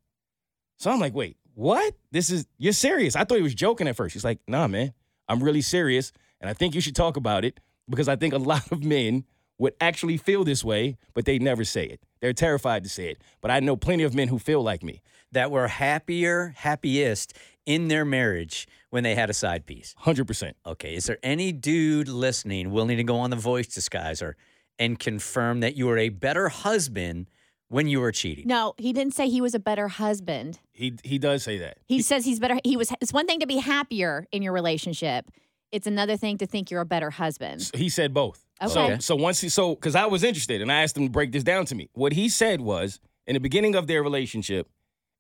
[0.79, 1.95] So I'm like, wait, what?
[2.13, 3.17] This is you're serious?
[3.17, 4.13] I thought he was joking at first.
[4.13, 4.93] He's like, nah, man,
[5.29, 8.39] I'm really serious, and I think you should talk about it because I think a
[8.53, 9.25] lot of men
[9.59, 12.01] would actually feel this way, but they never say it.
[12.21, 13.23] They're terrified to say it.
[13.41, 15.03] But I know plenty of men who feel like me.
[15.33, 17.35] That were happier, happiest
[17.69, 19.95] in their marriage when they had a side piece.
[19.99, 20.57] Hundred percent.
[20.67, 20.95] Okay.
[20.97, 24.33] Is there any dude listening willing to go on the voice disguiser
[24.79, 27.29] and confirm that you were a better husband
[27.69, 28.47] when you were cheating?
[28.47, 30.59] No, he didn't say he was a better husband.
[30.73, 31.77] He he does say that.
[31.85, 32.59] He says he's better.
[32.65, 32.91] He was.
[33.03, 35.31] It's one thing to be happier in your relationship.
[35.71, 37.71] It's another thing to think you're a better husband.
[37.75, 38.47] He said both.
[38.63, 38.73] Okay.
[38.73, 41.31] So, so once he, so, because I was interested and I asked him to break
[41.31, 41.91] this down to me.
[41.93, 44.71] What he said was, in the beginning of their relationship,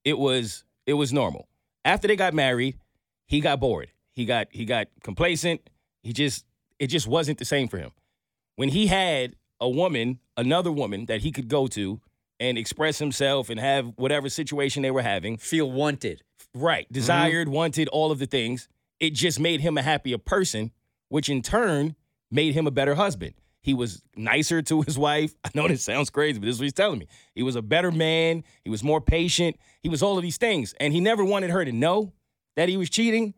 [0.04, 1.46] it was it was normal.
[1.88, 2.76] After they got married,
[3.24, 3.90] he got bored.
[4.12, 5.70] He got he got complacent.
[6.02, 6.44] He just
[6.78, 7.92] it just wasn't the same for him.
[8.56, 11.98] When he had a woman, another woman that he could go to
[12.38, 16.22] and express himself and have whatever situation they were having, Feel wanted.
[16.54, 16.84] Right.
[16.84, 16.94] Mm-hmm.
[16.94, 18.68] Desired, wanted, all of the things.
[19.00, 20.72] It just made him a happier person,
[21.08, 21.96] which in turn
[22.30, 23.32] made him a better husband.
[23.68, 25.34] He was nicer to his wife.
[25.44, 27.08] I know this sounds crazy, but this is what he's telling me.
[27.34, 28.42] He was a better man.
[28.64, 29.58] He was more patient.
[29.82, 30.74] He was all of these things.
[30.80, 32.14] And he never wanted her to know
[32.56, 33.34] that he was cheating.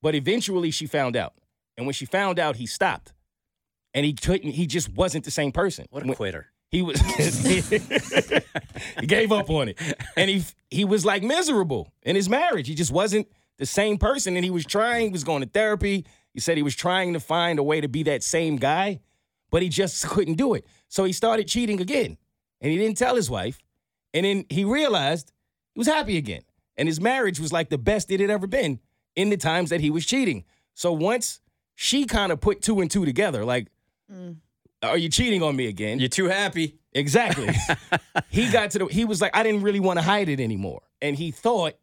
[0.00, 1.34] But eventually she found out.
[1.76, 3.14] And when she found out, he stopped.
[3.94, 5.86] And he couldn't, he just wasn't the same person.
[5.90, 6.52] What a quitter.
[6.70, 7.00] he was
[9.00, 9.80] he gave up on it.
[10.16, 12.68] And he he was like miserable in his marriage.
[12.68, 13.26] He just wasn't
[13.58, 14.36] the same person.
[14.36, 16.06] And he was trying, he was going to therapy.
[16.32, 19.00] He said he was trying to find a way to be that same guy,
[19.54, 20.66] but he just couldn't do it.
[20.88, 22.18] So he started cheating again.
[22.60, 23.60] And he didn't tell his wife.
[24.12, 25.30] And then he realized
[25.74, 26.42] he was happy again.
[26.76, 28.80] And his marriage was like the best it had ever been
[29.14, 30.42] in the times that he was cheating.
[30.74, 31.40] So once
[31.76, 33.68] she kind of put two and two together, like,
[34.12, 34.38] mm.
[34.82, 36.00] are you cheating on me again?
[36.00, 36.74] You're too happy.
[36.92, 37.54] Exactly.
[38.30, 40.82] he got to the he was like, I didn't really want to hide it anymore.
[41.00, 41.74] And he thought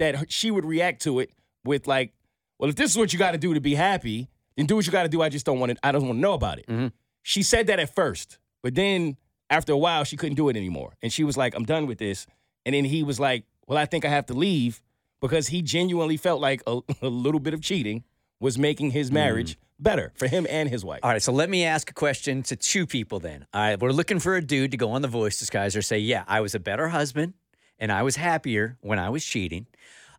[0.00, 1.30] that she would react to it
[1.64, 2.14] with like,
[2.58, 4.86] well, if this is what you got to do to be happy, then do what
[4.86, 5.22] you got to do.
[5.22, 6.66] I just don't want to, I don't want to know about it.
[6.66, 6.88] Mm-hmm.
[7.22, 9.16] She said that at first, but then
[9.50, 10.94] after a while, she couldn't do it anymore.
[11.02, 12.26] And she was like, I'm done with this.
[12.64, 14.82] And then he was like, well, I think I have to leave
[15.20, 18.04] because he genuinely felt like a, a little bit of cheating
[18.40, 21.00] was making his marriage better for him and his wife.
[21.02, 23.46] All right, so let me ask a question to two people then.
[23.52, 26.24] All right, we're looking for a dude to go on the voice disguiser, say, yeah,
[26.26, 27.34] I was a better husband
[27.78, 29.66] and I was happier when I was cheating.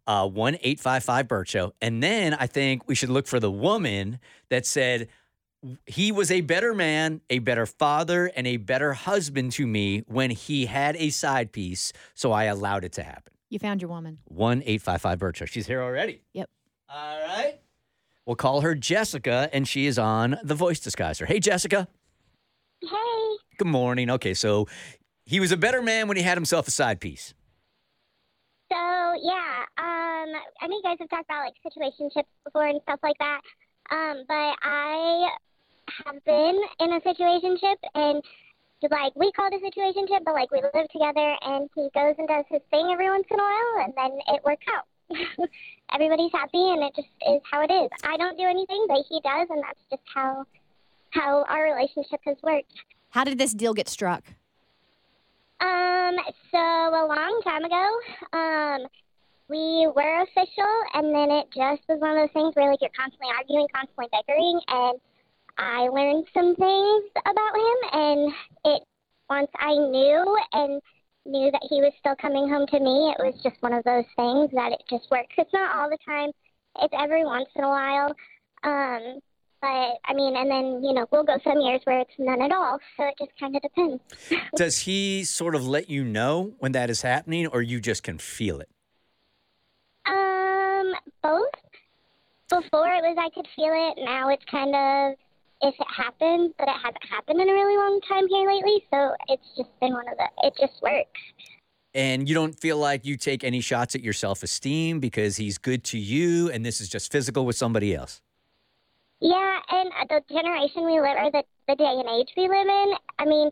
[0.05, 3.39] Uh, one eight five five Burt Show, and then I think we should look for
[3.39, 5.07] the woman that said
[5.85, 10.29] he was a better man, a better father, and a better husband to me when
[10.29, 11.93] he had a side piece.
[12.13, 13.33] So I allowed it to happen.
[13.49, 14.19] You found your woman.
[14.25, 15.45] One eight five five Burt Show.
[15.45, 16.21] She's here already.
[16.33, 16.49] Yep.
[16.89, 17.59] All right.
[18.25, 21.25] We'll call her Jessica, and she is on the voice disguiser.
[21.25, 21.87] Hey, Jessica.
[22.81, 23.37] Hey.
[23.57, 24.09] Good morning.
[24.09, 24.67] Okay, so
[25.25, 27.33] he was a better man when he had himself a side piece.
[28.71, 32.99] So yeah, um, I know you guys have talked about like situationships before and stuff
[33.03, 33.41] like that.
[33.91, 35.29] Um, but I
[36.05, 38.23] have been in a situationship and
[38.91, 42.27] like we call it a situationship, but like we live together and he goes and
[42.27, 44.85] does his thing every once in a while and then it works out.
[45.93, 47.89] Everybody's happy and it just is how it is.
[48.03, 50.45] I don't do anything, but he does and that's just how
[51.11, 52.73] how our relationship has worked.
[53.11, 54.23] How did this deal get struck?
[55.61, 56.15] Um,
[56.51, 57.89] so a long time ago,
[58.33, 58.87] um,
[59.47, 62.89] we were official, and then it just was one of those things where like you're
[62.97, 64.99] constantly arguing, constantly bickering, and
[65.57, 68.33] I learned some things about him, and
[68.65, 68.83] it
[69.29, 70.81] once I knew and
[71.25, 74.05] knew that he was still coming home to me, it was just one of those
[74.15, 75.33] things that it just works.
[75.37, 76.31] It's not all the time;
[76.81, 78.15] it's every once in a while.
[78.63, 79.19] Um,
[79.61, 82.51] but I mean, and then you know we'll go some years where it's none at
[82.51, 82.79] all.
[82.97, 84.01] So it just kind of depends.
[84.55, 88.17] Does he sort of let you know when that is happening, or you just can
[88.17, 88.69] feel it?
[90.05, 91.49] Um, both.
[92.49, 94.03] Before it was I could feel it.
[94.03, 95.22] Now it's kind of
[95.63, 98.83] if it happens, but it hasn't happened in a really long time here lately.
[98.93, 100.47] So it's just been one of the.
[100.47, 101.19] It just works.
[101.95, 105.57] And you don't feel like you take any shots at your self esteem because he's
[105.57, 108.21] good to you, and this is just physical with somebody else.
[109.19, 112.93] Yeah, and the generation we live, or the the day and age we live in.
[113.19, 113.49] I mean,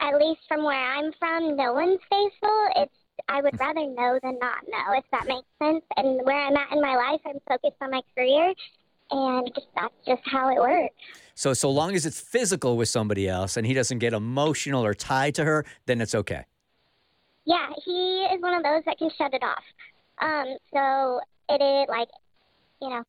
[0.00, 2.68] at least from where I'm from, no one's faithful.
[2.76, 2.92] It's
[3.28, 5.84] I would rather know than not know, if that makes sense.
[5.96, 8.54] And where I'm at in my life, I'm focused on my career,
[9.10, 10.94] and that's just how it works.
[11.34, 14.94] So, so long as it's physical with somebody else and he doesn't get emotional or
[14.94, 16.44] tied to her, then it's okay.
[17.44, 19.62] Yeah, he is one of those that can shut it off.
[20.20, 22.08] Um, so it is like,
[22.82, 23.04] you know,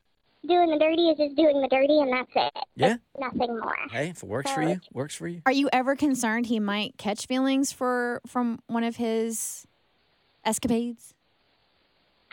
[0.48, 2.64] doing the dirty is just doing the dirty, and that's it.
[2.76, 2.94] Yeah.
[2.94, 3.76] It's nothing more.
[3.92, 5.42] Hey, if it works for you, works for you.
[5.46, 9.66] Are you ever concerned he might catch feelings for from one of his
[10.46, 11.14] escapades?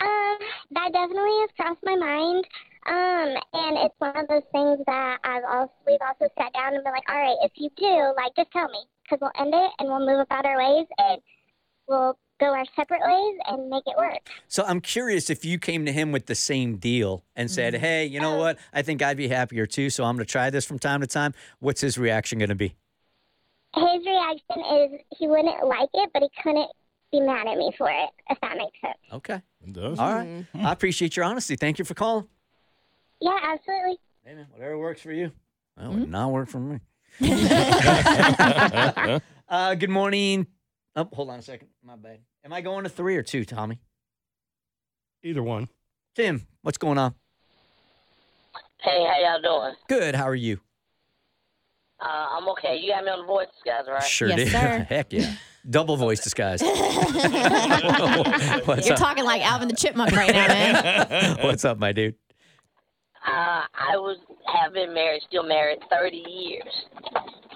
[0.00, 0.38] Um,
[0.72, 2.46] that definitely has crossed my mind.
[2.87, 6.85] Um, and it's one of those things that I've also we've also sat down and
[6.85, 9.70] been like, all right, if you do, like, just tell me, because we'll end it
[9.79, 11.20] and we'll move about our ways and
[11.88, 14.29] we'll go our separate ways and make it work.
[14.46, 18.05] So I'm curious if you came to him with the same deal and said, "Hey,
[18.07, 18.59] you know what?
[18.72, 21.07] I think I'd be happier too, so I'm going to try this from time to
[21.07, 22.75] time." What's his reaction going to be?
[23.75, 26.70] His reaction is he wouldn't like it, but he couldn't
[27.11, 28.99] be mad at me for it, if that makes sense.
[29.12, 29.42] Okay.
[29.62, 29.99] It does.
[29.99, 30.44] All right.
[30.55, 31.57] I appreciate your honesty.
[31.57, 32.27] Thank you for calling.
[33.20, 33.98] Yeah, absolutely.
[34.24, 35.33] Hey man, whatever works for you.
[35.76, 36.81] That would not work for me.
[39.48, 40.46] uh, good morning.
[40.94, 41.68] Oh, hold on a second.
[41.83, 42.20] My bad.
[42.44, 43.81] Am I going to three or two, Tommy?
[45.22, 45.68] Either one.
[46.14, 47.14] Tim, what's going on?
[48.81, 49.74] Hey, how y'all doing?
[49.88, 50.14] Good.
[50.14, 50.61] How are you?
[52.00, 52.76] Uh, I'm okay.
[52.79, 54.02] You got me on the voice, disguise, right?
[54.02, 54.48] Sure did.
[54.48, 55.35] Heck yeah.
[55.68, 56.62] Double voice disguise.
[56.62, 57.24] What's
[58.87, 58.98] You're up?
[58.98, 61.38] talking like Alvin the Chipmunk right now, man.
[61.42, 62.14] What's up, my dude?
[63.27, 66.73] Uh, I was have been married, still married, 30 years,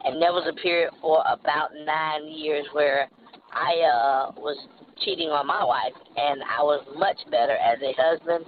[0.05, 3.09] and there was a period for about nine years where
[3.53, 4.57] I uh, was
[5.05, 8.45] cheating on my wife, and I was much better as a husband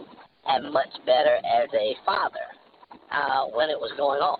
[0.46, 2.46] and much better as a father
[3.12, 4.38] uh, when it was going on.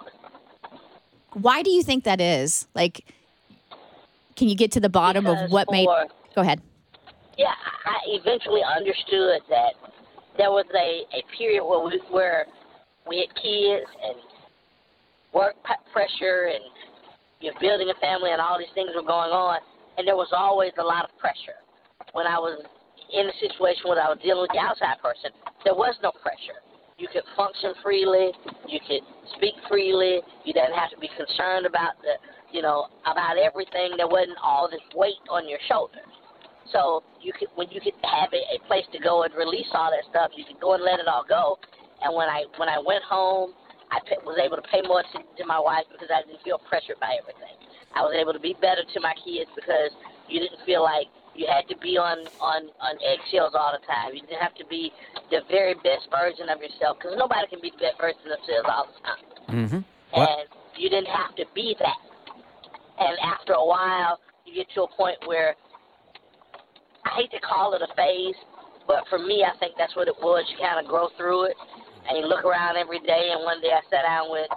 [1.35, 2.67] Why do you think that is?
[2.75, 3.05] Like,
[4.35, 5.87] can you get to the bottom Because of what made?
[6.35, 6.61] Go ahead.
[7.39, 7.55] Yeah,
[7.87, 9.75] I eventually understood that
[10.37, 12.47] there was a, a period where we where
[13.09, 14.17] we had kids and
[15.33, 15.55] work
[15.93, 16.63] pressure and
[17.41, 19.59] you're building a family and all these things were going on,
[19.99, 21.59] and there was always a lot of pressure.
[22.15, 22.63] When I was
[23.13, 25.35] in a situation where I was dealing with the outside person,
[25.67, 26.63] there was no pressure.
[26.99, 28.31] You could function freely,
[28.69, 29.03] you could
[29.35, 32.15] speak freely, you didn't have to be concerned about the,
[32.55, 33.99] you know, about everything.
[33.99, 36.07] There wasn't all this weight on your shoulders.
[36.71, 39.91] So you could, when you could have a, a place to go and release all
[39.91, 41.59] that stuff, you could go and let it all go.
[42.03, 43.55] And when I when I went home,
[43.91, 46.99] I was able to pay more attention to my wife because I didn't feel pressured
[46.99, 47.55] by everything.
[47.95, 49.93] I was able to be better to my kids because
[50.29, 54.17] you didn't feel like you had to be on on on eggshells all the time.
[54.17, 54.93] You didn't have to be
[55.31, 58.69] the very best version of yourself because nobody can be the best version of themselves
[58.69, 59.85] all the time Mm-hmm.
[60.15, 61.99] and you didn't have to be that.
[62.99, 65.55] And after a while, you get to a point where
[67.05, 68.37] I hate to call it a phase,
[68.87, 70.45] but for me, I think that's what it was.
[70.51, 71.57] You kind of grow through it,
[72.09, 73.31] and you look around every day.
[73.33, 74.49] And one day, I sat down with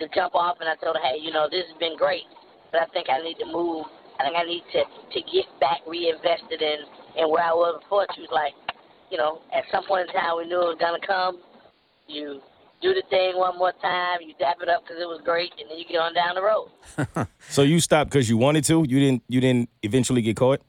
[0.00, 2.24] to jump off, and I told her, "Hey, you know, this has been great,
[2.70, 3.86] but I think I need to move.
[4.18, 6.78] I think I need to to get back reinvested in
[7.16, 8.54] in where I was before." She was like,
[9.10, 11.38] "You know, at some point in time, we knew it was gonna come.
[12.08, 12.40] You
[12.80, 15.70] do the thing one more time, you dap it up because it was great, and
[15.70, 16.68] then you get on down the road."
[17.48, 18.84] So you stopped because you wanted to.
[18.88, 19.22] You didn't.
[19.28, 20.62] You didn't eventually get caught.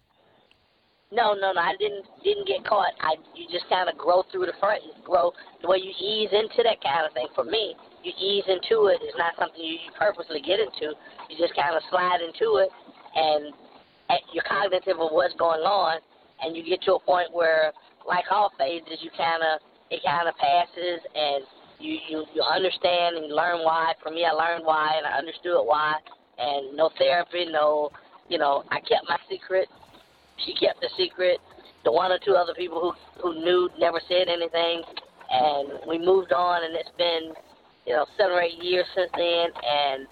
[1.13, 1.61] No, no, no.
[1.61, 2.89] I didn't didn't get caught.
[2.99, 6.33] I you just kind of grow through the front, you grow the way you ease
[6.33, 7.29] into that kind of thing.
[7.37, 8.97] For me, you ease into it.
[9.05, 10.97] It's not something you, you purposely get into.
[11.29, 12.69] You just kind of slide into it,
[13.13, 13.53] and
[14.09, 16.01] and you're cognitive of what's going on,
[16.41, 17.71] and you get to a point where,
[18.09, 19.61] like all phases, you kind of
[19.93, 21.45] it kind of passes, and
[21.77, 23.93] you, you you understand and you learn why.
[24.01, 25.93] For me, I learned why, and I understood why,
[26.41, 27.93] and no therapy, no
[28.29, 29.69] you know, I kept my secret.
[30.37, 31.39] She kept the secret.
[31.83, 34.83] The one or two other people who who knew never said anything,
[35.29, 36.63] and we moved on.
[36.63, 37.33] And it's been,
[37.85, 39.47] you know, seven or eight years since then.
[39.65, 40.07] And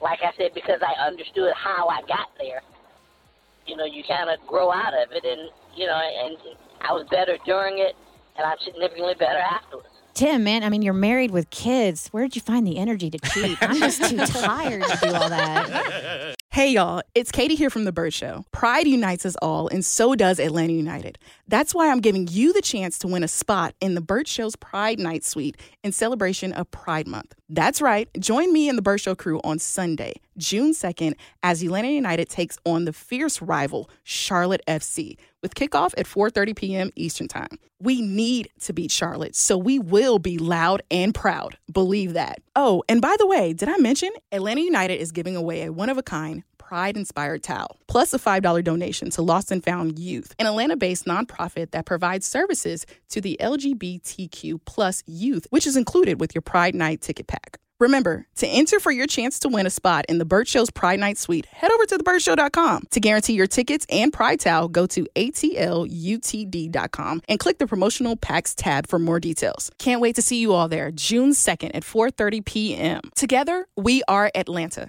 [0.00, 2.62] like I said, because I understood how I got there,
[3.66, 6.36] you know, you kind of grow out of it, and you know, and
[6.80, 7.94] I was better during it,
[8.36, 9.88] and I'm significantly better afterwards.
[10.14, 12.08] Tim, man, I mean, you're married with kids.
[12.08, 13.56] Where did you find the energy to cheat?
[13.62, 16.34] I'm just too tired to do all that.
[16.52, 18.44] Hey y'all, it's Katie here from The Bert Show.
[18.52, 21.16] Pride unites us all, and so does Atlanta United.
[21.48, 24.54] That's why I'm giving you the chance to win a spot in The Bert Show's
[24.56, 27.34] Pride Night Suite in celebration of Pride Month.
[27.54, 32.30] That's right, join me and The Show crew on Sunday, June 2nd, as Atlanta United
[32.30, 36.90] takes on the fierce rival, Charlotte FC, with kickoff at 4.30 p.m.
[36.96, 37.58] Eastern Time.
[37.78, 41.58] We need to beat Charlotte, so we will be loud and proud.
[41.70, 42.40] Believe that.
[42.56, 46.44] Oh, and by the way, did I mention Atlanta United is giving away a one-of-a-kind
[46.72, 51.04] pride inspired towel, plus a $5 donation to Lost and Found Youth, an Atlanta based
[51.04, 56.74] nonprofit that provides services to the LGBTQ plus youth, which is included with your Pride
[56.74, 57.58] Night ticket pack.
[57.78, 60.98] Remember, to enter for your chance to win a spot in the Bert Show's Pride
[60.98, 62.84] Night Suite, head over to thebertshow.com.
[62.90, 68.54] To guarantee your tickets and Pride Towel, go to atlutd.com and click the promotional packs
[68.54, 69.70] tab for more details.
[69.78, 73.02] Can't wait to see you all there, June 2nd at 4:30 p.m.
[73.14, 74.88] Together, we are Atlanta.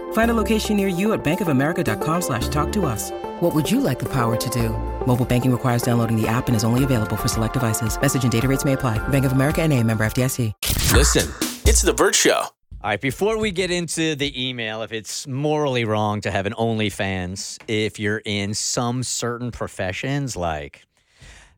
[0.13, 3.11] Find a location near you at bankofamerica.com slash talk to us.
[3.41, 4.69] What would you like the power to do?
[5.05, 7.99] Mobile banking requires downloading the app and is only available for select devices.
[7.99, 9.05] Message and data rates may apply.
[9.09, 10.53] Bank of America and a member FDIC.
[10.93, 11.29] Listen,
[11.65, 12.43] it's The Bert Show.
[12.83, 16.53] All right, before we get into the email, if it's morally wrong to have an
[16.53, 20.83] OnlyFans, if you're in some certain professions like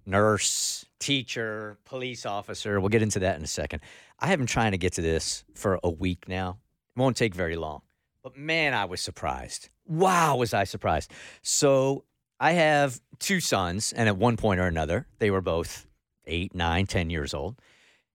[0.05, 3.81] nurse, teacher, police officer, we'll get into that in a second.
[4.19, 6.57] I have been trying to get to this for a week now.
[6.95, 7.81] It won't take very long.
[8.23, 9.69] But man, I was surprised.
[9.85, 11.11] Wow, was I surprised.
[11.41, 12.05] So
[12.39, 15.85] I have two sons, and at one point or another, they were both
[16.25, 17.59] eight, nine, ten years old.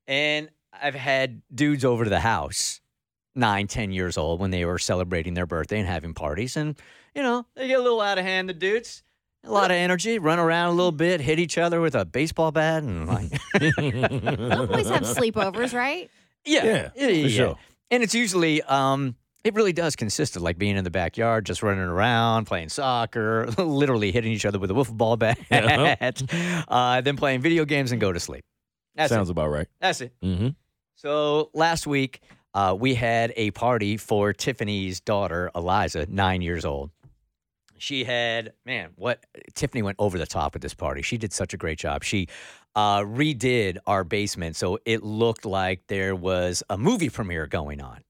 [0.06, 2.80] And I've had dudes over to the house,
[3.34, 6.56] nine, ten years old, when they were celebrating their birthday and having parties.
[6.56, 6.76] And,
[7.14, 9.02] you know, they get a little out of hand, the dudes.
[9.44, 12.50] A lot of energy, run around a little bit, hit each other with a baseball
[12.50, 13.30] bat, and like.
[13.60, 16.10] They'll always have sleepovers, right?
[16.44, 17.58] Yeah, Yeah, for sure.
[17.90, 21.62] And it's usually, um, it really does consist of like being in the backyard, just
[21.62, 25.38] running around, playing soccer, literally hitting each other with a wiffle ball bat,
[26.68, 28.44] uh, then playing video games and go to sleep.
[28.94, 29.32] That's Sounds it.
[29.32, 29.68] about right.
[29.80, 30.12] That's it.
[30.22, 30.48] Mm-hmm.
[30.96, 32.20] So last week,
[32.54, 36.90] uh, we had a party for Tiffany's daughter, Eliza, nine years old.
[37.78, 39.24] She had, man, what
[39.54, 41.02] Tiffany went over the top with this party.
[41.02, 42.02] She did such a great job.
[42.02, 42.26] She
[42.74, 48.02] uh, redid our basement so it looked like there was a movie premiere going on.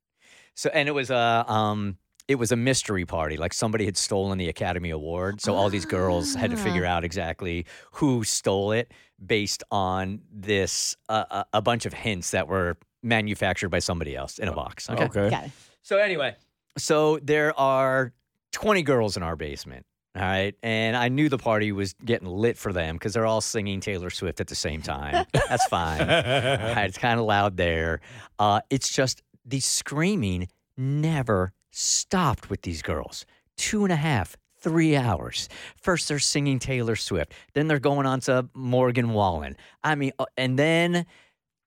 [0.59, 3.37] So, and it was a, um, it was a mystery party.
[3.37, 5.41] Like somebody had stolen the Academy Award.
[5.41, 8.93] So all these girls had to figure out exactly who stole it
[9.25, 14.41] based on this, uh, a, a bunch of hints that were manufactured by somebody else
[14.41, 14.91] in a box.
[14.91, 15.05] Okay.
[15.05, 15.31] Okay.
[15.31, 15.51] Got it.
[15.83, 16.35] So anyway,
[16.77, 18.13] so there are
[18.51, 19.87] 20 girls in our basement.
[20.17, 20.57] All right.
[20.65, 24.11] And I knew the party was getting lit for them because they're all singing Taylor
[24.11, 25.25] Swift at the same time.
[25.33, 26.01] That's fine.
[26.01, 28.01] All right, it's kind of loud there.
[28.41, 33.25] Uh, it's just the screaming never stopped with these girls.
[33.57, 35.49] Two and a half, three hours.
[35.81, 37.33] First, they're singing Taylor Swift.
[37.55, 39.57] Then they're going on to Morgan Wallen.
[39.83, 41.07] I mean, uh, and then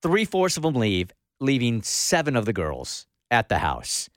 [0.01, 4.09] three fourths of them leave, leaving seven of the girls at the house.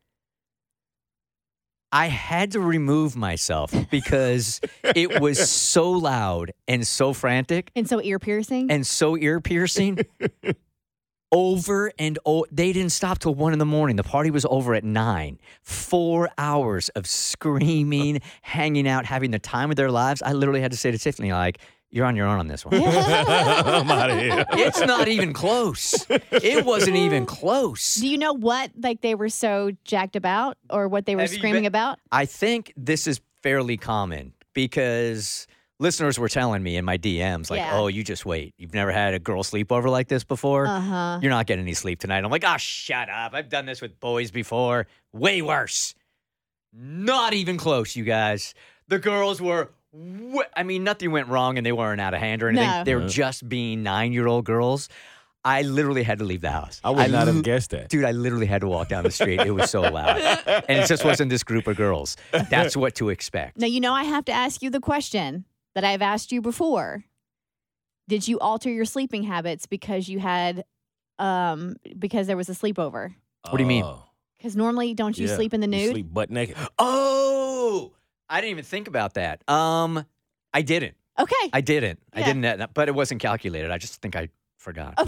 [1.93, 8.01] I had to remove myself because it was so loud and so frantic And so
[8.03, 8.71] ear piercing.
[8.71, 9.99] and so ear piercing.
[11.33, 12.47] over and over.
[12.53, 13.97] They didn't stop till one in the morning.
[13.97, 15.39] The party was over at nine.
[15.63, 20.23] Four hours of screaming, hanging out, having the time of their lives.
[20.23, 21.59] I literally had to say to Tiffany, like,
[21.91, 22.75] you're on your own on this one.
[22.83, 24.45] I'm out of here.
[24.55, 26.05] it's not even close.
[26.11, 27.95] It wasn't even close.
[27.95, 31.31] Do you know what like they were so jacked about or what they were Have
[31.31, 32.01] screaming been- about?
[32.11, 35.47] I think this is fairly common because
[35.81, 37.77] listeners were telling me in my DMs, like, Yeah.
[37.79, 38.55] oh, you just wait.
[38.59, 40.67] You've never had a girl sleepover like this before.
[40.67, 41.19] Uh-huh.
[41.21, 42.25] You're not getting any sleep tonight.
[42.25, 43.35] I'm like, oh, shut up.
[43.35, 44.87] I've done this with boys before.
[45.13, 45.95] Way worse.
[46.73, 48.55] Not even close, you guys.
[48.89, 49.71] The girls were,
[50.57, 52.69] I mean, nothing went wrong and they weren't out of hand or anything.
[52.69, 52.85] No.
[52.85, 53.09] They were Yeah.
[53.09, 54.89] just being nine year old girls.
[55.47, 56.81] I literally had to leave the house.
[56.83, 57.91] I would not have guessed that.
[57.91, 59.41] Dude, I literally had to walk down the street.
[59.41, 60.17] It was so loud.
[60.47, 62.17] and it just wasn't this group of girls.
[62.33, 63.59] That's what to expect.
[63.59, 65.45] Now, you know, I have to ask you the question
[65.75, 67.05] that I've asked you before.
[68.09, 70.65] Did you alter your sleeping habits because you had,
[71.19, 73.15] um, because there was a sleepover?
[73.49, 73.85] What do you mean?
[73.85, 74.03] Oh,
[74.37, 75.37] Because normally, don't you yeah.
[75.37, 75.91] sleep in the You nude?
[75.91, 76.57] sleep butt naked.
[76.79, 77.93] Oh,
[78.29, 79.49] I didn't even think about that.
[79.49, 80.05] Um,
[80.53, 80.97] I didn't.
[81.19, 81.35] Okay.
[81.53, 82.01] I didn't.
[82.13, 82.33] I Yeah.
[82.33, 82.75] didn't.
[82.75, 83.71] But it wasn't calculated.
[83.71, 84.29] I just think I
[84.65, 84.95] forgot.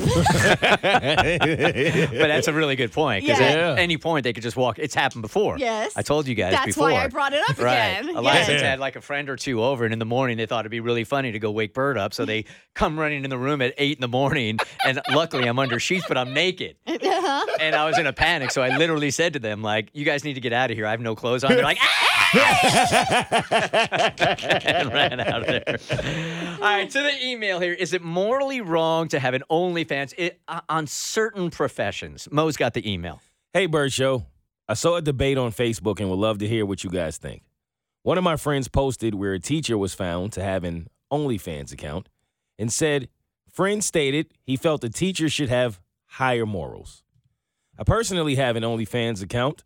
[0.87, 3.73] But that's a really good point because Yeah.
[3.73, 4.79] at any point they could just walk.
[4.79, 5.59] It's happened before.
[5.59, 5.93] Yes.
[5.97, 6.91] I told you guys That's before.
[6.91, 8.01] why I brought it up right.
[8.01, 8.17] again.
[8.17, 8.63] Eliza's Yes.
[8.63, 10.81] had like a friend or two over, and in the morning they thought it'd be
[10.81, 12.45] really funny to go wake Bert up, so they
[12.75, 16.05] come running in the room at eight in the morning, and luckily I'm under sheets,
[16.07, 16.77] but I'm naked.
[16.87, 17.47] Uh-huh.
[17.61, 20.23] And I was in a panic, so I literally said to them, like, "You guys
[20.25, 20.87] need to get out of here.
[20.87, 21.79] I have no clothes on." They're like,
[22.35, 22.43] and
[24.93, 25.79] ran out of there.
[26.55, 27.73] All right, to the email here.
[27.73, 32.29] Is it morally wrong to have an OnlyFans it, uh, on certain professions?
[32.31, 33.21] Mo's got the email.
[33.53, 34.27] Hey, Bert Show.
[34.69, 37.43] I saw a debate on Facebook and would love to hear what you guys think.
[38.03, 42.09] One of my friends posted where a teacher was found to have an OnlyFans account
[42.59, 43.09] and said,
[43.53, 47.03] Friend stated he felt the teacher should have higher morals.
[47.79, 49.65] I personally have an OnlyFans account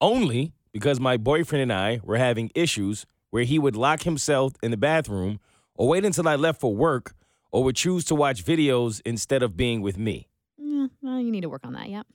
[0.00, 4.70] only because my boyfriend and I were having issues where he would lock himself in
[4.70, 5.40] the bathroom
[5.74, 7.14] or wait until I left for work
[7.52, 10.28] or would choose to watch videos instead of being with me.
[10.60, 11.88] Mm, well, you need to work on that.
[11.88, 12.06] Yep.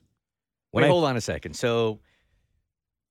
[0.73, 1.55] Wait, I- hold on a second.
[1.55, 1.99] So,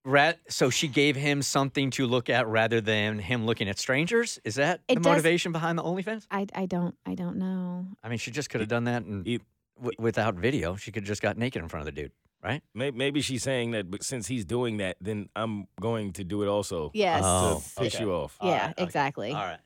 [0.04, 4.38] rat, so she gave him something to look at rather than him looking at strangers.
[4.44, 6.26] Is that It the does- motivation behind the OnlyFans?
[6.30, 7.86] I, I don't I don't know.
[8.02, 10.76] I mean, she just could have done that and w- without video.
[10.76, 12.12] She could have just got naked in front of the dude,
[12.44, 12.62] right?
[12.74, 16.42] May- Maybe she's saying that, but since he's doing that, then I'm going to do
[16.42, 16.90] it also.
[16.94, 17.20] Yes.
[17.22, 18.04] To Oh, piss okay.
[18.04, 18.36] you off.
[18.42, 19.32] yeah, exactly.
[19.32, 19.58] All right.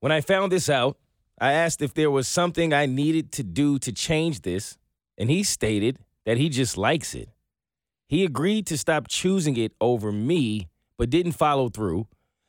[0.00, 0.96] When I found this out,
[1.40, 4.76] I asked if there was something I needed to do to change this,
[5.16, 7.28] and he stated that he just likes it.
[8.08, 12.06] He agreed to stop choosing it over me, but didn't follow through.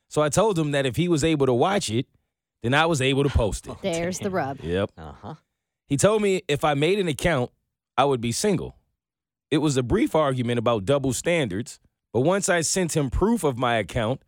[0.09, 2.07] So I told him that if he was able to watch it,
[2.63, 3.75] then I was able to post it.
[3.81, 4.59] There's the rub.
[4.61, 4.91] Yep.
[4.97, 5.33] Uh huh.
[5.87, 7.51] He told me if I made an account,
[7.97, 8.75] I would be single.
[9.51, 11.79] It was a brief argument about double standards,
[12.13, 14.21] but once I sent him proof of my account,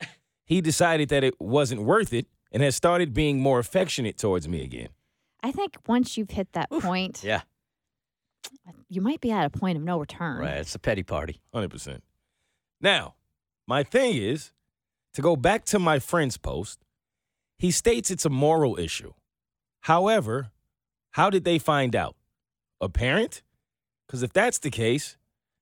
[0.45, 4.63] he decided that it wasn't worth it and has started being more affectionate towards me
[4.63, 4.89] again.
[5.43, 7.41] I think once you've hit that point, Yeah.
[8.89, 10.39] you might be at a point of no return.
[10.39, 10.57] Right.
[10.57, 11.41] It's a petty party.
[11.53, 12.01] 100%.
[12.79, 13.15] Now,
[13.67, 14.51] my thing is
[15.13, 16.79] to go back to my friend's post,
[17.57, 19.13] he states it's a moral issue.
[19.81, 20.51] However,
[21.11, 22.15] how did they find out?
[22.79, 23.43] A parent?
[24.11, 25.15] Because if that's the case,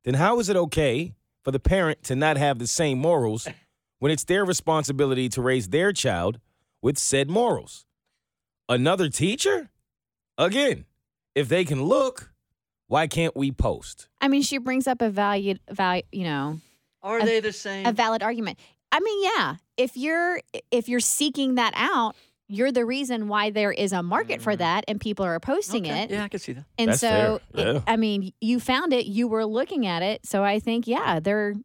[0.05, 3.47] then how is it okay for the parent to not have the same morals
[3.99, 6.39] when it's their responsibility to raise their child
[6.81, 7.85] with said morals?
[8.67, 9.69] Another teacher?
[10.39, 10.85] Again,
[11.35, 12.31] if they can look,
[12.87, 14.07] why can't we post?
[14.19, 16.59] I mean, she brings up a valued value, you know,
[17.03, 17.85] Are A- they the same?
[17.85, 18.57] a valid argument.
[18.91, 20.41] I mean, yeah, if you're
[20.71, 22.15] if you're seeking that out,
[22.49, 24.57] you're the reason why there is a market for mm.
[24.57, 26.11] that and people are posting Okay, it.
[26.11, 26.65] Yeah, I can see that.
[26.77, 27.73] And That's so, fair.
[27.73, 27.81] Yeah.
[27.87, 31.55] I mean, you found it, you were looking at it, so I think, yeah, they're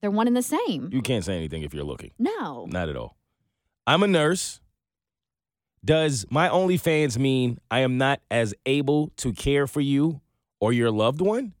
[0.00, 0.90] they're one and the same.
[0.92, 2.10] You can't say anything if you're looking.
[2.18, 3.16] No, Not at all.
[3.86, 4.60] I'm a nurse.
[5.82, 10.20] Does my OnlyFans mean I am not as able to care for you
[10.60, 11.54] or your loved one?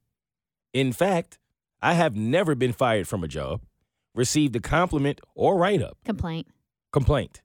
[0.72, 1.38] In fact,
[1.80, 3.60] I have never been fired from a job,
[4.14, 5.96] received a compliment or write up.
[6.04, 6.48] complaint.
[6.92, 7.42] Complaint.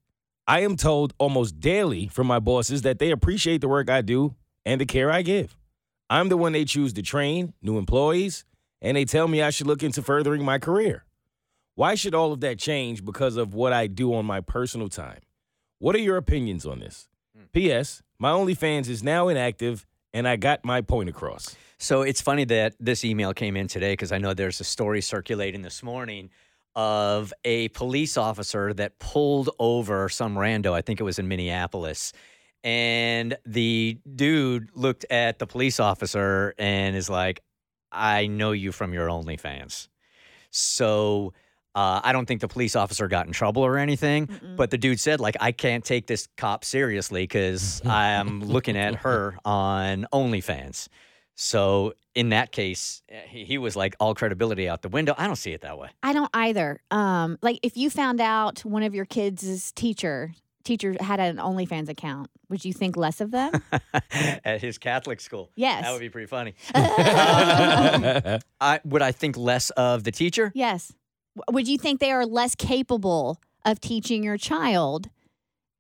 [0.50, 4.34] I am told almost daily from my bosses that they appreciate the work I do
[4.66, 5.56] and the care I give.
[6.10, 8.46] I'm the one they choose to train, new employees,
[8.82, 11.06] and they tell me I should look into furthering my career.
[11.76, 15.20] Why should all of that change because of what I do on my personal time?
[15.78, 17.08] What are your opinions on this?
[17.38, 17.44] Hmm.
[17.54, 18.02] P.S.
[18.18, 19.86] My OnlyFans is now inactive,
[20.16, 21.56] and I got my point across.
[21.78, 25.02] So it's funny that this email came in today because I know there's a story
[25.02, 26.32] circulating this morning
[26.76, 30.74] of a police officer that pulled over some rando.
[30.74, 32.14] I think it was in Minneapolis.
[32.64, 37.42] And the dude looked at the police officer and is like,
[37.92, 39.88] I know you from your OnlyFans.
[40.52, 41.34] So
[41.76, 45.00] uh, I don't think the police officer got in trouble or anything, but the dude
[45.00, 50.88] said, like, I can't take this cop seriously because I'm looking at her on OnlyFans.
[51.42, 55.16] So in that case, eh, he, was like all credibility out the window.
[55.18, 55.88] I don't see it that way.
[56.04, 56.82] I don't either.
[56.92, 60.34] Um, like if you found out one of your kids' teacher
[60.66, 63.54] teacher had an OnlyFans account, would you think less of them?
[64.44, 65.50] at his Catholic school.
[65.56, 65.84] Yes.
[65.84, 66.56] That would be pretty funny.
[66.76, 70.52] Um, I, would I think less of the teacher?
[70.54, 70.92] yes.
[71.50, 75.10] Would you think they are less capable of teaching your child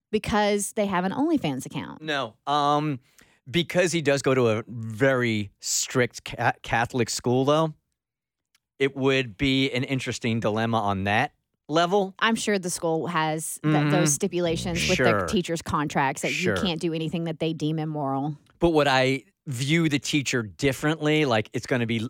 [0.10, 2.02] because they have an OnlyFans account?
[2.02, 2.36] No.
[2.48, 3.00] Um,
[3.50, 7.74] because he does go to a very strict ca- Catholic school, though,
[8.80, 11.32] it would be an interesting dilemma on that
[11.68, 12.16] level.
[12.20, 13.92] I'm sure the school has th- Mhm.
[13.92, 15.22] those stipulations with Sure.
[15.22, 16.56] the teachers' contracts that Sure.
[16.56, 18.38] you can't do anything that they deem immoral.
[18.60, 21.26] But would I view the teacher differently?
[21.26, 22.08] Like it's going to be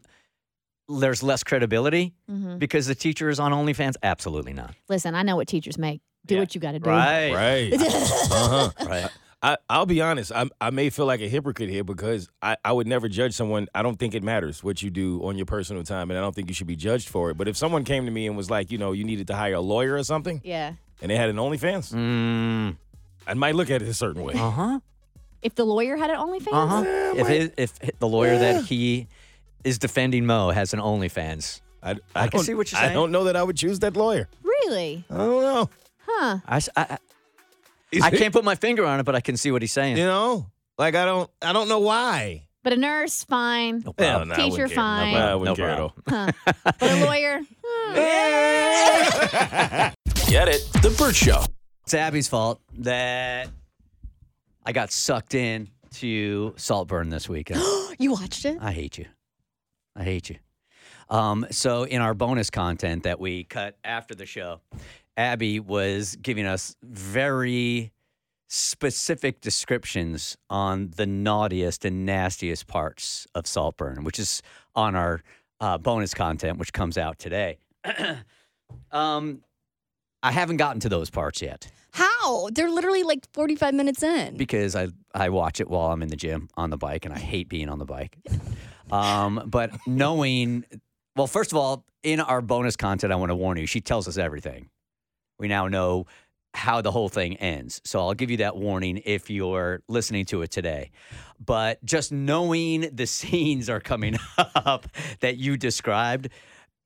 [0.91, 2.57] there's less credibility Mhm.
[2.57, 3.93] because the teacher is on OnlyFans?
[4.01, 4.73] Absolutely not.
[4.87, 6.01] Listen, I know what teachers make.
[6.25, 6.89] Do what you got to do.
[6.89, 7.31] Right.
[7.33, 7.73] Right.
[8.31, 8.71] uh-huh.
[8.87, 9.09] Right.
[9.41, 10.31] I, I'll be honest.
[10.33, 13.67] I, I may feel like a hypocrite here because I, I would never judge someone.
[13.73, 16.35] I don't think it matters what you do on your personal time, and I don't
[16.35, 17.37] think you should be judged for it.
[17.37, 19.53] But if someone came to me and was like, you know, you needed to hire
[19.53, 20.73] a lawyer or something, Yeah.
[21.01, 22.75] and they had an OnlyFans, Mm.
[23.27, 24.33] I might look at it a certain way.
[24.33, 24.79] Uh huh.
[25.41, 26.83] If the lawyer had an OnlyFans, Uh huh.
[27.15, 29.07] If his, if the lawyer that he
[29.63, 32.91] is defending Mo has an OnlyFans, I, I can see what you're saying.
[32.91, 34.27] I don't know that I would choose that lawyer.
[34.43, 35.05] really?
[35.09, 35.69] I don't know.
[36.05, 36.39] Huh?
[36.45, 36.97] I, s- I-
[37.91, 39.61] I- Is I it- can't put my finger on it, but I can see what
[39.61, 39.97] he's saying.
[39.97, 42.45] You know, like I don't, I don't know why.
[42.63, 43.79] But a nurse, fine.
[43.85, 44.27] No Hell, problem.
[44.29, 45.13] no, I Teacher, wouldn't fine.
[45.13, 46.03] No, I No care at problem.
[46.07, 46.13] all.
[46.13, 46.31] Huh.
[46.79, 47.39] But a lawyer,
[50.29, 50.61] Get it?
[50.81, 51.43] The Bert Show.
[51.83, 53.49] It's Abby's fault that
[54.65, 57.61] I got sucked in to Saltburn this weekend.
[58.01, 58.57] You watched it?
[58.61, 59.07] I hate you.
[59.93, 60.37] I hate you.
[61.09, 64.61] Um, so in our bonus content that we cut after the show,
[65.19, 67.91] Abby was giving us very
[68.47, 74.41] specific descriptions on the naughtiest and nastiest parts of Saltburn, which is
[74.75, 75.21] on our
[75.59, 77.59] uh, bonus content, which comes out today.
[78.91, 79.41] um,
[80.23, 82.49] I haven't gotten to those parts yet How?
[82.53, 84.37] They're literally like 45 minutes in.
[84.37, 87.19] because I I watch it while I'm in the gym on the bike, and I
[87.19, 88.17] hate being on the bike.
[88.91, 90.65] Um, but knowing,
[91.15, 93.67] well, first of all, in our bonus content, I want to warn you.
[93.67, 94.67] She tells us everything.
[95.39, 96.05] We now know
[96.53, 97.81] how the whole thing ends.
[97.85, 100.91] So I'll give you that warning if you're listening to it today.
[101.43, 104.87] But just knowing the scenes are coming up
[105.21, 106.29] that you described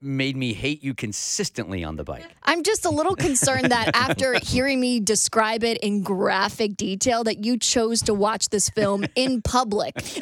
[0.03, 2.25] made me hate you consistently on the bike.
[2.43, 7.43] I'm just a little concerned that after hearing me describe it in graphic detail, that
[7.45, 10.19] you chose to watch this film in public with the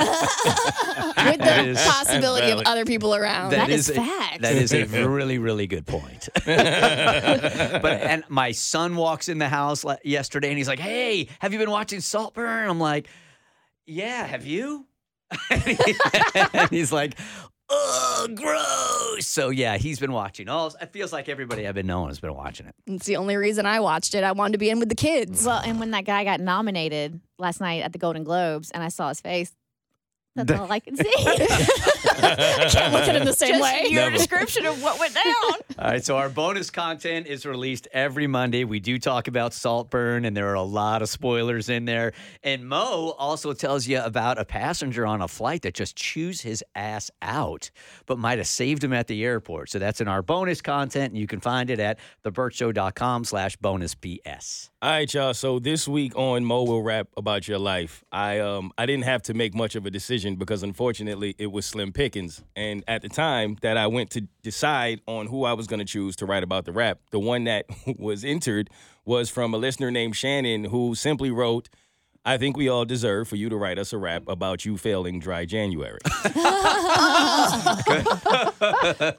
[1.15, 3.51] That is- possibility of other people around.
[3.51, 4.41] That is a, fact.
[4.41, 6.29] That is a really, really good point.
[6.45, 6.55] but
[7.86, 11.71] and my son walks in the house yesterday and he's like, "Hey, have you been
[11.71, 13.07] watching Saltburn?" I'm like,
[13.86, 14.86] "Yeah, have you?"
[15.49, 17.17] and he's like,
[17.74, 20.49] "Oh, gross." So yeah, he's been watching.
[20.49, 22.76] All it feels like everybody I've been knowing has been watching it.
[22.88, 24.24] It's the only reason I watched it.
[24.24, 25.45] I wanted to be in with the kids.
[25.45, 28.89] well, and when that guy got nominated last night at the Golden Globes, and I
[28.89, 29.55] saw his face,
[30.36, 31.03] that's all I can see.
[32.06, 33.84] I can't look at him the same Just way.
[33.89, 34.18] your Never.
[34.18, 35.24] description of what went down.
[35.80, 38.64] All right, so our bonus content is released every Monday.
[38.64, 42.14] We do talk about Saltburn, and there are a lot of spoilers in there.
[42.43, 46.64] And Mo also tells you about a passenger on a flight that just chews his
[46.76, 47.72] ass out,
[48.06, 49.70] but might have saved him at the airport.
[49.70, 53.95] So that's in our bonus content, and you can find it at thebertshow.com slash bonus
[53.95, 54.70] BS.
[54.82, 55.34] All right, y'all.
[55.34, 58.04] So this week on Mo will rap about your life.
[58.12, 61.66] I um I didn't have to make much of a decision because unfortunately it was
[61.68, 62.44] slim pickings.
[62.56, 65.86] And at the time that I went to decide on who I was going to
[65.86, 67.66] choose to write about the rap, the one that
[67.98, 68.70] was entered
[69.06, 71.70] was from a listener named Shannon who simply wrote.
[72.24, 75.19] I think we all deserve for you to write us a rap about you failing
[75.19, 75.97] dry January.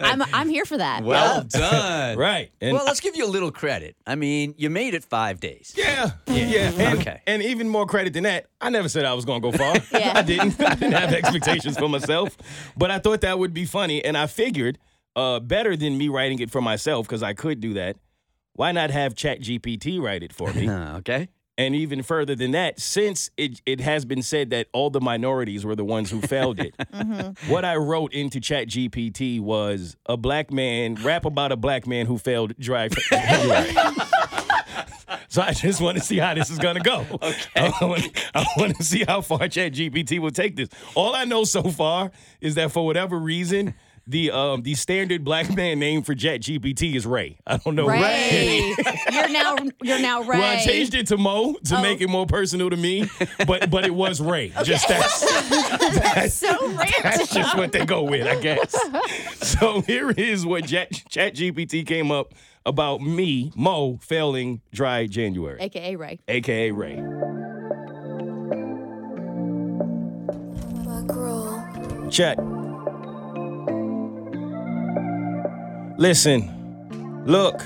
[0.01, 1.03] I'm, I'm here for that.
[1.03, 2.17] Well done.
[2.17, 2.53] right.
[2.61, 3.97] And well, let's give you a little credit.
[4.07, 5.75] I mean, you made it five days.
[5.77, 6.71] Yeah, yeah.
[6.77, 7.21] And, Okay.
[7.27, 9.73] And even more credit than that, I never said I was going to go far.
[10.03, 10.13] Yeah.
[10.17, 10.61] I didn't.
[10.61, 12.37] I didn't have expectations for myself,
[12.77, 14.79] but I thought that would be funny, and I figured
[15.17, 17.97] uh, better than me writing it for myself because I could do that.
[18.55, 20.69] Why not have ChatGPT write it for me?
[20.69, 21.29] Uh, okay.
[21.59, 25.67] And even further than that, since it, it has been said that all the minorities
[25.67, 27.53] were the ones who failed it, mm-hmm.
[27.53, 32.17] what I wrote into ChatGPT was a black man, rap about a black man who
[32.17, 33.71] failed dry January.
[35.29, 37.05] so I just want to see how this is going to go.
[37.21, 37.47] Okay.
[37.81, 40.71] I want, I want to see how far ChatGPT will take this.
[40.95, 43.75] All I know so far is that for whatever reason,
[44.07, 47.39] the um the standard black man name for Jet ChatGPT is Ray.
[47.47, 48.75] I don't know Ray.
[49.13, 50.39] you're now you're now Ray.
[50.39, 53.09] well, I changed it to Mo to make it more personal to me,
[53.47, 54.53] but but it was Ray.
[54.65, 55.21] Just that's
[56.15, 56.87] that's, so random.
[57.03, 58.77] that's just what they go with, I guess.
[59.41, 62.35] So here is what Chat GPT came up
[62.65, 66.19] about me, Mo, failing dry January, AKA Ray.
[66.29, 67.03] aka Ray.
[72.11, 72.37] Chat.
[76.03, 77.63] Listen, look,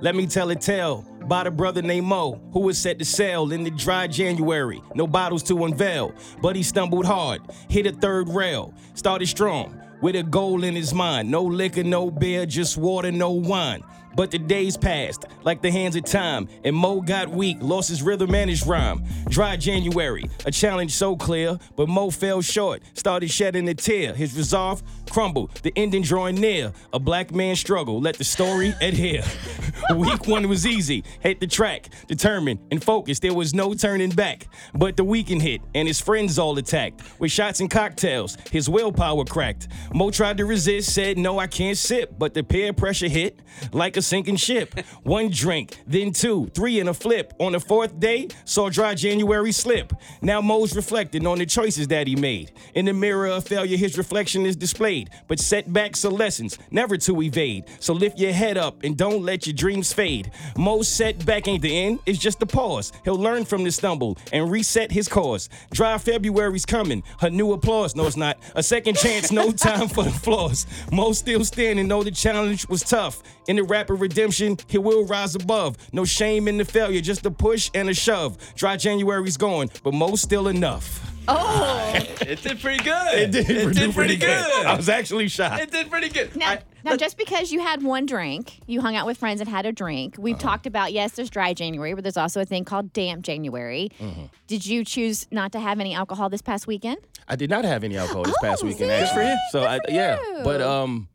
[0.00, 3.50] let me tell a tale by the brother named Mo, who was set to sail
[3.50, 4.80] in the dry January.
[4.94, 10.14] No bottles to unveil, but he stumbled hard, hit a third rail, started strong with
[10.14, 11.28] a goal in his mind.
[11.28, 13.82] No liquor, no beer, just water, no wine.
[14.16, 18.02] But the days passed like the hands of time, and Mo got weak, lost his
[18.02, 19.04] rhythm and his rhyme.
[19.28, 24.14] Dry January, a challenge so clear, but Mo fell short, started shedding a tear.
[24.14, 26.72] His resolve crumbled, the ending drawing near.
[26.92, 29.22] A black man struggle, let the story adhere.
[29.94, 34.46] Week one was easy, hit the track, determined and focused, there was no turning back.
[34.74, 37.02] But the weekend hit, and his friends all attacked.
[37.18, 39.68] With shots and cocktails, his willpower cracked.
[39.92, 43.40] Mo tried to resist, said, No, I can't sip, but the peer pressure hit
[43.72, 44.78] like a sinking ship.
[45.02, 47.32] One drink, then two, three in a flip.
[47.40, 49.92] On the fourth day, saw dry January slip.
[50.22, 52.52] Now Mo's reflecting on the choices that he made.
[52.74, 55.10] In the mirror of failure, his reflection is displayed.
[55.28, 57.64] But setbacks are lessons, never to evade.
[57.80, 60.30] So lift your head up and don't let your dreams fade.
[60.56, 62.92] Mo's setback ain't the end, it's just a pause.
[63.04, 65.48] He'll learn from the stumble and reset his course.
[65.72, 67.96] Dry February's coming, Her new applause.
[67.96, 68.38] No, it's not.
[68.54, 70.66] A second chance, no time for the flaws.
[70.92, 73.22] Mo still standing, though the challenge was tough.
[73.46, 73.62] In the
[73.94, 75.76] rapid redemption, he will rise above.
[75.92, 78.36] No shame in the failure, just a push and a shove.
[78.54, 81.10] Dry January's gone, but most still enough.
[81.26, 81.92] Oh.
[81.94, 83.14] it did pretty good.
[83.14, 84.66] It did, It did pretty good.
[84.66, 85.62] I was actually shocked.
[85.62, 86.36] It did pretty good.
[86.36, 89.64] Now, now, just because you had one drink, you hung out with friends and had
[89.64, 90.16] a drink.
[90.18, 93.90] We've talked about yes, there's dry January, but there's also a thing called damp January.
[93.98, 94.28] Mhm.
[94.48, 96.98] Did you choose not to have any alcohol this past weekend?
[97.26, 98.90] I did not have any alcohol this past weekend.
[98.90, 98.90] see?
[98.90, 99.24] Actually.
[99.24, 99.38] Good for you.
[99.50, 101.08] So I, yeah, but um,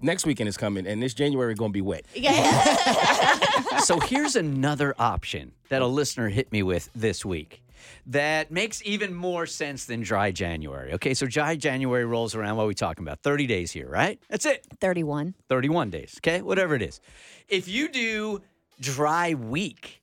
[0.00, 2.04] next weekend is coming, and this January gonna be wet.
[2.14, 3.78] Yeah.
[3.80, 7.62] so here's another option that a listener hit me with this week
[8.06, 10.92] that makes even more sense than dry January.
[10.94, 12.56] Okay, so dry January rolls around.
[12.56, 13.20] What are we talking about?
[13.20, 14.20] 30 days here, right?
[14.28, 14.66] That's it.
[14.80, 15.34] 31.
[15.48, 16.42] 31 days, okay?
[16.42, 17.00] Whatever it is.
[17.48, 18.42] If you do
[18.80, 20.02] dry week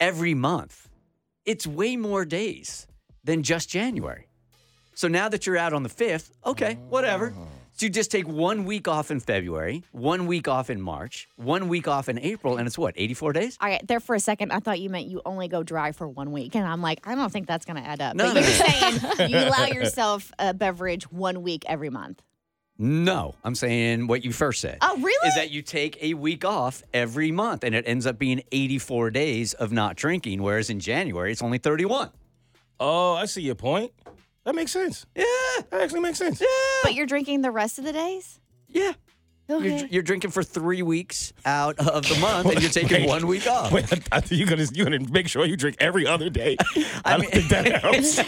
[0.00, 0.88] every month,
[1.44, 2.86] it's way more days
[3.24, 4.28] than just January.
[4.94, 7.32] So now that you're out on the 5th, okay, whatever.
[7.36, 7.46] Oh.
[7.78, 11.68] So you just take one week off in February, one week off in March, one
[11.68, 13.56] week off in April, and it's what, 84 days?
[13.60, 16.08] All right, there for a second, I thought you meant you only go dry for
[16.08, 16.56] one week.
[16.56, 18.16] And I'm like, I don't think that's going to add up.
[18.16, 18.54] No, but no, you're no.
[18.56, 22.20] saying you allow yourself a beverage one week every month.
[22.78, 24.78] No, I'm saying what you first said.
[24.80, 25.28] Oh, really?
[25.28, 29.12] Is that you take a week off every month and it ends up being 84
[29.12, 32.10] days of not drinking, whereas in January it's only 31.
[32.80, 33.92] Oh, I see your point.
[34.48, 35.04] That makes sense.
[35.14, 35.24] Yeah,
[35.68, 36.40] that actually makes sense.
[36.40, 36.46] Yeah.
[36.82, 38.40] But you're drinking the rest of the days?
[38.66, 38.92] Yeah.
[39.46, 43.26] You're, you're drinking for three weeks out of the month and you're taking Wait, one
[43.26, 43.70] week off.
[43.72, 46.56] Wait, I, I think you're gonna you're gonna make sure you drink every other day.
[47.04, 48.18] I, don't think that helps.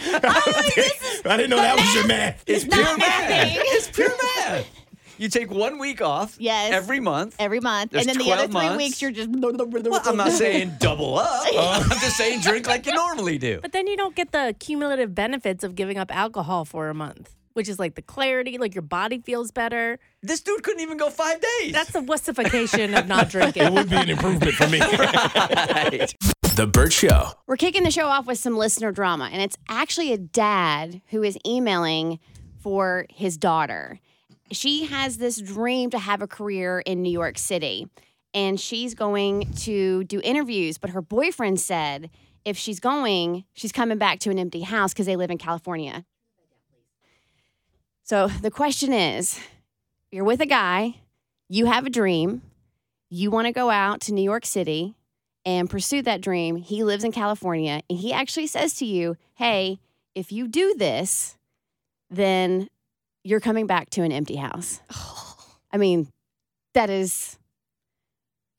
[1.25, 2.43] I didn't know that was your math.
[2.45, 3.53] It's pure math.
[3.55, 4.80] It's pure math.
[5.21, 6.73] You take one week off Yes.
[6.73, 7.35] every month.
[7.37, 7.91] Every month.
[7.91, 8.77] There's and then the other 12 three months.
[8.83, 9.29] weeks, you're just.
[9.29, 11.45] Well, I'm not saying double up.
[11.55, 13.59] Uh, I'm just saying drink like you normally do.
[13.61, 17.35] But then you don't get the cumulative benefits of giving up alcohol for a month,
[17.53, 19.99] which is like the clarity, like your body feels better.
[20.23, 21.71] This dude couldn't even go five days.
[21.73, 23.61] That's the wussification of not drinking.
[23.63, 24.79] It would be an improvement for me.
[26.55, 27.29] The Bert Show.
[27.47, 31.23] We're kicking the show off with some listener drama, and it's actually a dad who
[31.23, 32.19] is emailing
[32.59, 33.99] for his daughter.
[34.51, 37.87] She has this dream to have a career in New York City,
[38.33, 42.09] and she's going to do interviews, but her boyfriend said
[42.43, 46.05] if she's going, she's coming back to an empty house because they live in California.
[48.03, 49.39] So the question is
[50.11, 50.95] you're with a guy,
[51.47, 52.41] you have a dream,
[53.09, 54.95] you want to go out to New York City
[55.45, 56.57] and pursue that dream.
[56.57, 59.79] He lives in California, and he actually says to you, Hey,
[60.13, 61.37] if you do this,
[62.09, 62.67] then
[63.23, 64.81] you're coming back to an empty house.
[65.71, 66.07] I mean,
[66.73, 67.37] that is.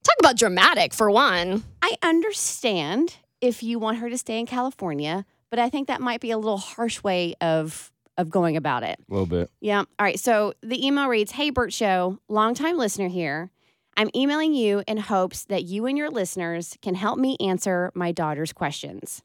[0.05, 1.63] Talk about dramatic for one.
[1.81, 6.21] I understand if you want her to stay in California, but I think that might
[6.21, 8.99] be a little harsh way of of going about it.
[9.09, 9.51] A little bit.
[9.61, 9.81] Yeah.
[9.81, 10.19] All right.
[10.19, 13.51] So the email reads Hey, Bert Show, longtime listener here.
[13.97, 18.13] I'm emailing you in hopes that you and your listeners can help me answer my
[18.13, 19.23] daughter's questions.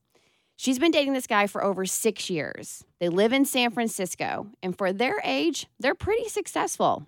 [0.59, 2.83] She's been dating this guy for over six years.
[2.99, 7.05] They live in San Francisco, and for their age, they're pretty successful.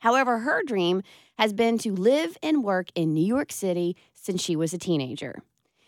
[0.00, 1.02] However, her dream
[1.38, 5.42] has been to live and work in New York City since she was a teenager.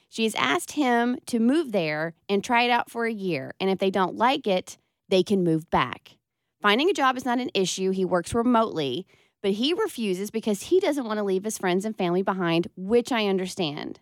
[0.08, 3.68] She has asked him to move there and try it out for a year, and
[3.68, 4.78] if they don't like it,
[5.08, 6.16] they can move back.
[6.62, 7.90] Finding a job is not an issue.
[7.90, 9.04] He works remotely,
[9.42, 13.10] but he refuses because he doesn't want to leave his friends and family behind, which
[13.10, 13.98] I understand.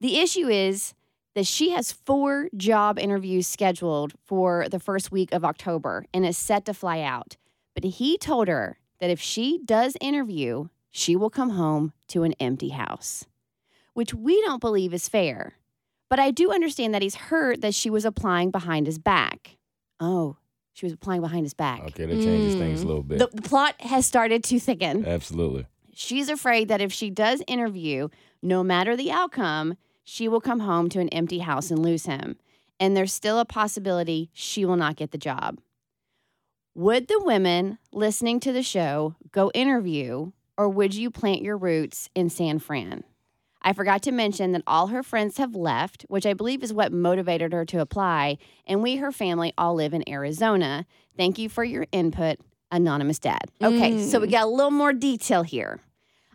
[0.00, 0.94] The issue is
[1.36, 6.38] that she has four job interviews scheduled for the first week of October and is
[6.38, 7.36] set to fly out.
[7.74, 12.32] But he told her that if she does interview, she will come home to an
[12.40, 13.26] empty house.
[13.92, 15.54] which we don't believe is fair.
[16.10, 19.56] But I do understand that he's hurt that she was applying behind his back.
[20.00, 20.36] Oh,
[20.74, 21.82] she was applying behind his back.
[21.82, 22.88] Okay, that changes things a hmm.
[22.88, 23.18] little bit.
[23.18, 25.06] The, the plot has started to thicken.
[25.06, 25.66] Absolutely.
[25.94, 28.08] She's afraid that if she does interview,
[28.42, 29.76] no matter the outcome,
[30.08, 32.36] she will come home to an empty house and lose him.
[32.78, 35.58] And there's still a possibility she will not get the job.
[36.76, 42.08] Would the women listening to the show go interview, or would you plant your roots
[42.14, 43.02] in San Fran?
[43.62, 46.92] I forgot to mention that all her friends have left, which I believe is what
[46.92, 50.86] motivated her to apply, and we, her family, all live in Arizona.
[51.16, 52.38] Thank you for your input,
[52.70, 53.50] Anonymous Dad.
[53.60, 54.32] Okay, so we mm.
[54.32, 55.80] got a little more detail here.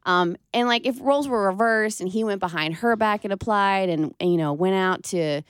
[0.05, 3.89] Um, and like if roles were reversed and he went behind her back and applied
[3.89, 5.41] and, and you know went out to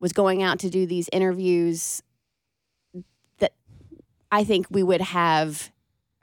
[0.00, 2.02] was going out to do these interviews,
[3.38, 3.52] that
[4.30, 5.72] I think we would have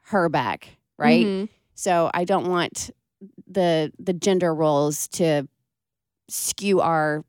[0.04, 1.26] her back, right?
[1.26, 1.50] Mhm.
[1.76, 2.92] So I don't want
[3.48, 5.48] the the gender roles to
[6.30, 7.26] skew our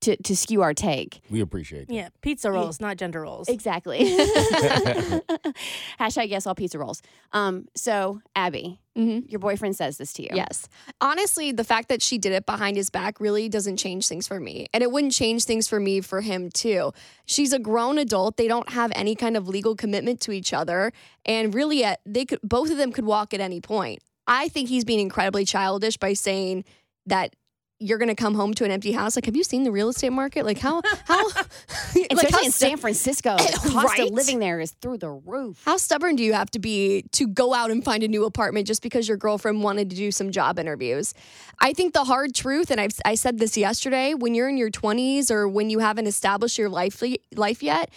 [0.00, 1.20] to to skew our take.
[1.30, 1.94] We appreciate that.
[1.94, 3.48] Yeah, pizza rolls, not gender rolls.
[3.48, 3.98] Exactly.
[6.00, 7.02] Hashtag yes, all pizza rolls.
[7.32, 10.28] Um, so Abby, your boyfriend says this to you.
[10.32, 10.68] Yes.
[11.00, 14.40] Honestly, the fact that she did it behind his back really doesn't change things for
[14.40, 14.66] me.
[14.74, 16.92] And it wouldn't change things for me for him too.
[17.24, 18.36] She's a grown adult.
[18.36, 20.92] They don't have any kind of legal commitment to each other.
[21.24, 24.02] And really at they could both of them could walk at any point.
[24.26, 26.64] I think he's being incredibly childish by saying
[27.06, 27.34] that
[27.80, 29.16] you're going to come home to an empty house.
[29.16, 30.44] Like, have you seen the real estate market?
[30.44, 34.00] Like, how, how, Especially like, how in San Francisco, the cost Right?
[34.06, 35.62] of living there is through the roof.
[35.64, 38.66] How stubborn do you have to be to go out and find a new apartment
[38.66, 41.14] just because your girlfriend wanted to do some job interviews?
[41.58, 44.70] I think the hard truth, and I've, I said this yesterday, when you're in your
[44.70, 47.02] 20s or when you haven't established your life,
[47.34, 47.90] life yet,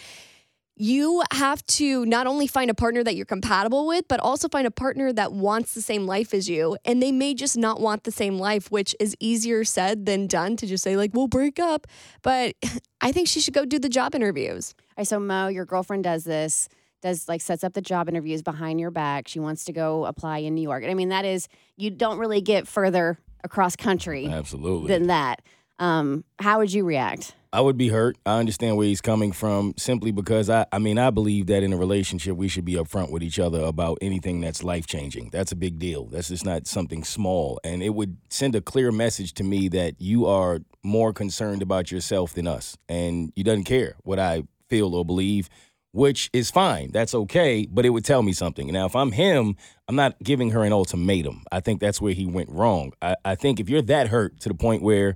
[0.75, 4.65] you have to not only find a partner that you're compatible with, but also find
[4.65, 6.77] a partner that wants the same life as you.
[6.83, 10.57] And they may just not want the same life, which is easier said than done
[10.57, 11.85] to just say, like, we'll break up.
[12.23, 12.55] But
[13.01, 14.73] I think she should go do the job interviews.
[14.77, 16.69] All right, so Mo, your girlfriend does this,
[17.01, 19.27] does like sets up the job interviews behind your back.
[19.27, 20.81] She wants to go apply in New York.
[20.81, 21.47] And I mean, that is
[21.77, 24.87] you don't really get further across country Absolutely.
[24.87, 25.41] than that.
[25.83, 27.35] Um, how would you react?
[27.51, 28.17] I would be hurt.
[28.25, 31.73] I understand where he's coming from simply because I, I mean, I believe that in
[31.73, 35.29] a relationship, we should be upfront with each other about anything that's life changing.
[35.33, 36.05] That's a big deal.
[36.05, 37.59] That's just not something small.
[37.65, 41.91] And it would send a clear message to me that you are more concerned about
[41.91, 42.77] yourself than us.
[42.87, 45.49] And you doesn't care what I feel or believe,
[45.91, 46.91] which is fine.
[46.91, 47.67] That's okay.
[47.69, 48.71] But it would tell me something.
[48.71, 49.57] Now, if I'm him,
[49.89, 51.43] I'm not giving her an ultimatum.
[51.51, 52.93] I think that's where he went wrong.
[53.01, 55.15] I, I think if you're that hurt to the point where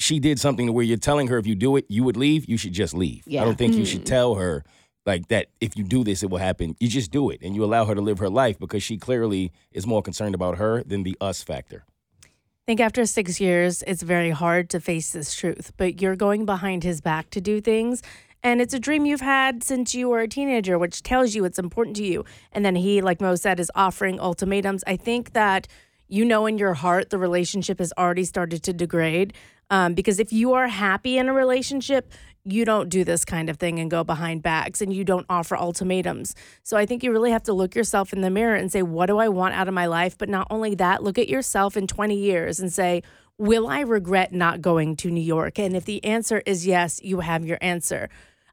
[0.00, 2.46] she did something to where you're telling her if you do it, you would leave,
[2.46, 3.22] you should just leave.
[3.26, 3.42] Yeah.
[3.42, 4.06] I don't think you should Mm.
[4.16, 4.64] tell her
[5.06, 6.74] like that if you do this, it will happen.
[6.80, 9.52] You just do it and you allow her to live her life because she clearly
[9.72, 11.84] is more concerned about her than the us factor.
[12.24, 12.28] I
[12.66, 16.82] think after six years, it's very hard to face this truth, but you're going behind
[16.82, 18.02] his back to do things.
[18.42, 21.58] And it's a dream you've had since you were a teenager, which tells you it's
[21.58, 22.24] important to you.
[22.52, 24.82] And then he, like Mo said, is offering ultimatums.
[24.86, 25.66] I think that
[26.08, 29.34] you know in your heart the relationship has already started to degrade.
[29.70, 32.12] Um, because if you are happy in a relationship,
[32.44, 35.56] you don't do this kind of thing and go behind backs and you don't offer
[35.56, 36.34] ultimatums.
[36.62, 39.06] So I think you really have to look yourself in the mirror and say, what
[39.06, 40.16] do I want out of my life?
[40.18, 43.02] But not only that, look at yourself in 20 years and say,
[43.38, 45.58] will I regret not going to New York?
[45.58, 48.08] And if the answer is yes, you have your answer.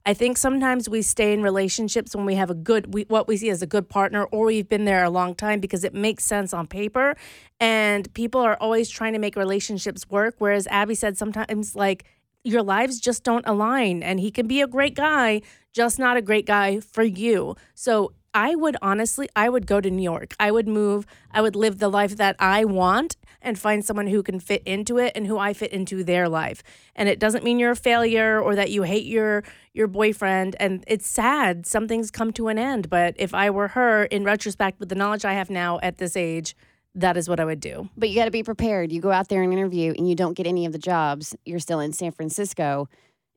[0.08, 3.36] I think sometimes we stay in relationships when we have a good, we, what we
[3.36, 6.24] see as a good partner, or we've been there a long time because it makes
[6.24, 7.18] sense on paper.
[7.60, 10.36] And people are always trying to make relationships work.
[10.38, 12.06] Whereas Abby said sometimes, like,
[12.46, 14.02] your lives just don't align.
[14.02, 15.42] And he can be a great guy,
[15.74, 17.58] just not a great guy for you.
[17.76, 20.36] So I would honestly, I would go to New York.
[20.40, 21.06] I would move.
[21.32, 24.98] I would live the life that I want and find someone who can fit into
[24.98, 26.64] it and who I fit into their life.
[26.96, 30.56] And it doesn't mean you're a failure or that you hate your your boyfriend.
[30.60, 31.66] And it's sad.
[31.66, 32.90] Some things come to an end.
[32.90, 36.16] But if I were her, in retrospect, with the knowledge I have now at this
[36.18, 36.56] age,
[36.96, 37.90] that is what I would do.
[37.96, 38.92] But you got to be prepared.
[38.92, 41.36] You go out there and interview and you don't get any of the jobs.
[41.46, 42.90] You're still in San Francisco.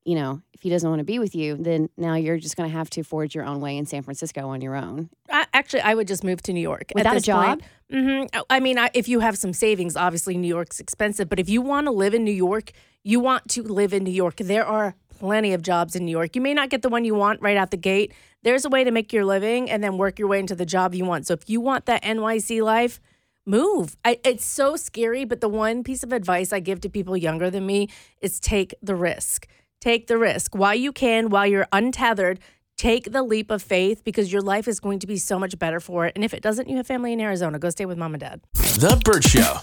[0.04, 2.68] You know, if he doesn't want to be with you, then now you're just going
[2.68, 5.10] to have to forge your own way in San Francisco on your own.
[5.30, 7.62] I, actually, I would just move to New York Without a job?
[7.90, 11.28] hmm I mean, I, if you have some savings, obviously New York's expensive.
[11.28, 12.72] But if you want to live in New York,
[13.02, 14.36] you want to live in New York.
[14.36, 16.34] There are plenty of jobs in New York.
[16.34, 18.12] You may not get the one you want right out the gate.
[18.42, 20.94] There's a way to make your living and then work your way into the job
[20.94, 21.26] you want.
[21.26, 23.00] So if you want that NYC life,
[23.46, 23.96] move.
[24.04, 27.50] I, it's so scary, but the one piece of advice I give to people younger
[27.50, 27.88] than me
[28.20, 29.46] is take the risk.
[29.80, 32.38] Take the risk while you can, while you're untethered.
[32.76, 35.80] Take the leap of faith because your life is going to be so much better
[35.80, 36.12] for it.
[36.14, 37.58] And if it doesn't, you have family in Arizona.
[37.58, 38.40] Go stay with mom and dad.
[38.54, 39.60] The Bert Show.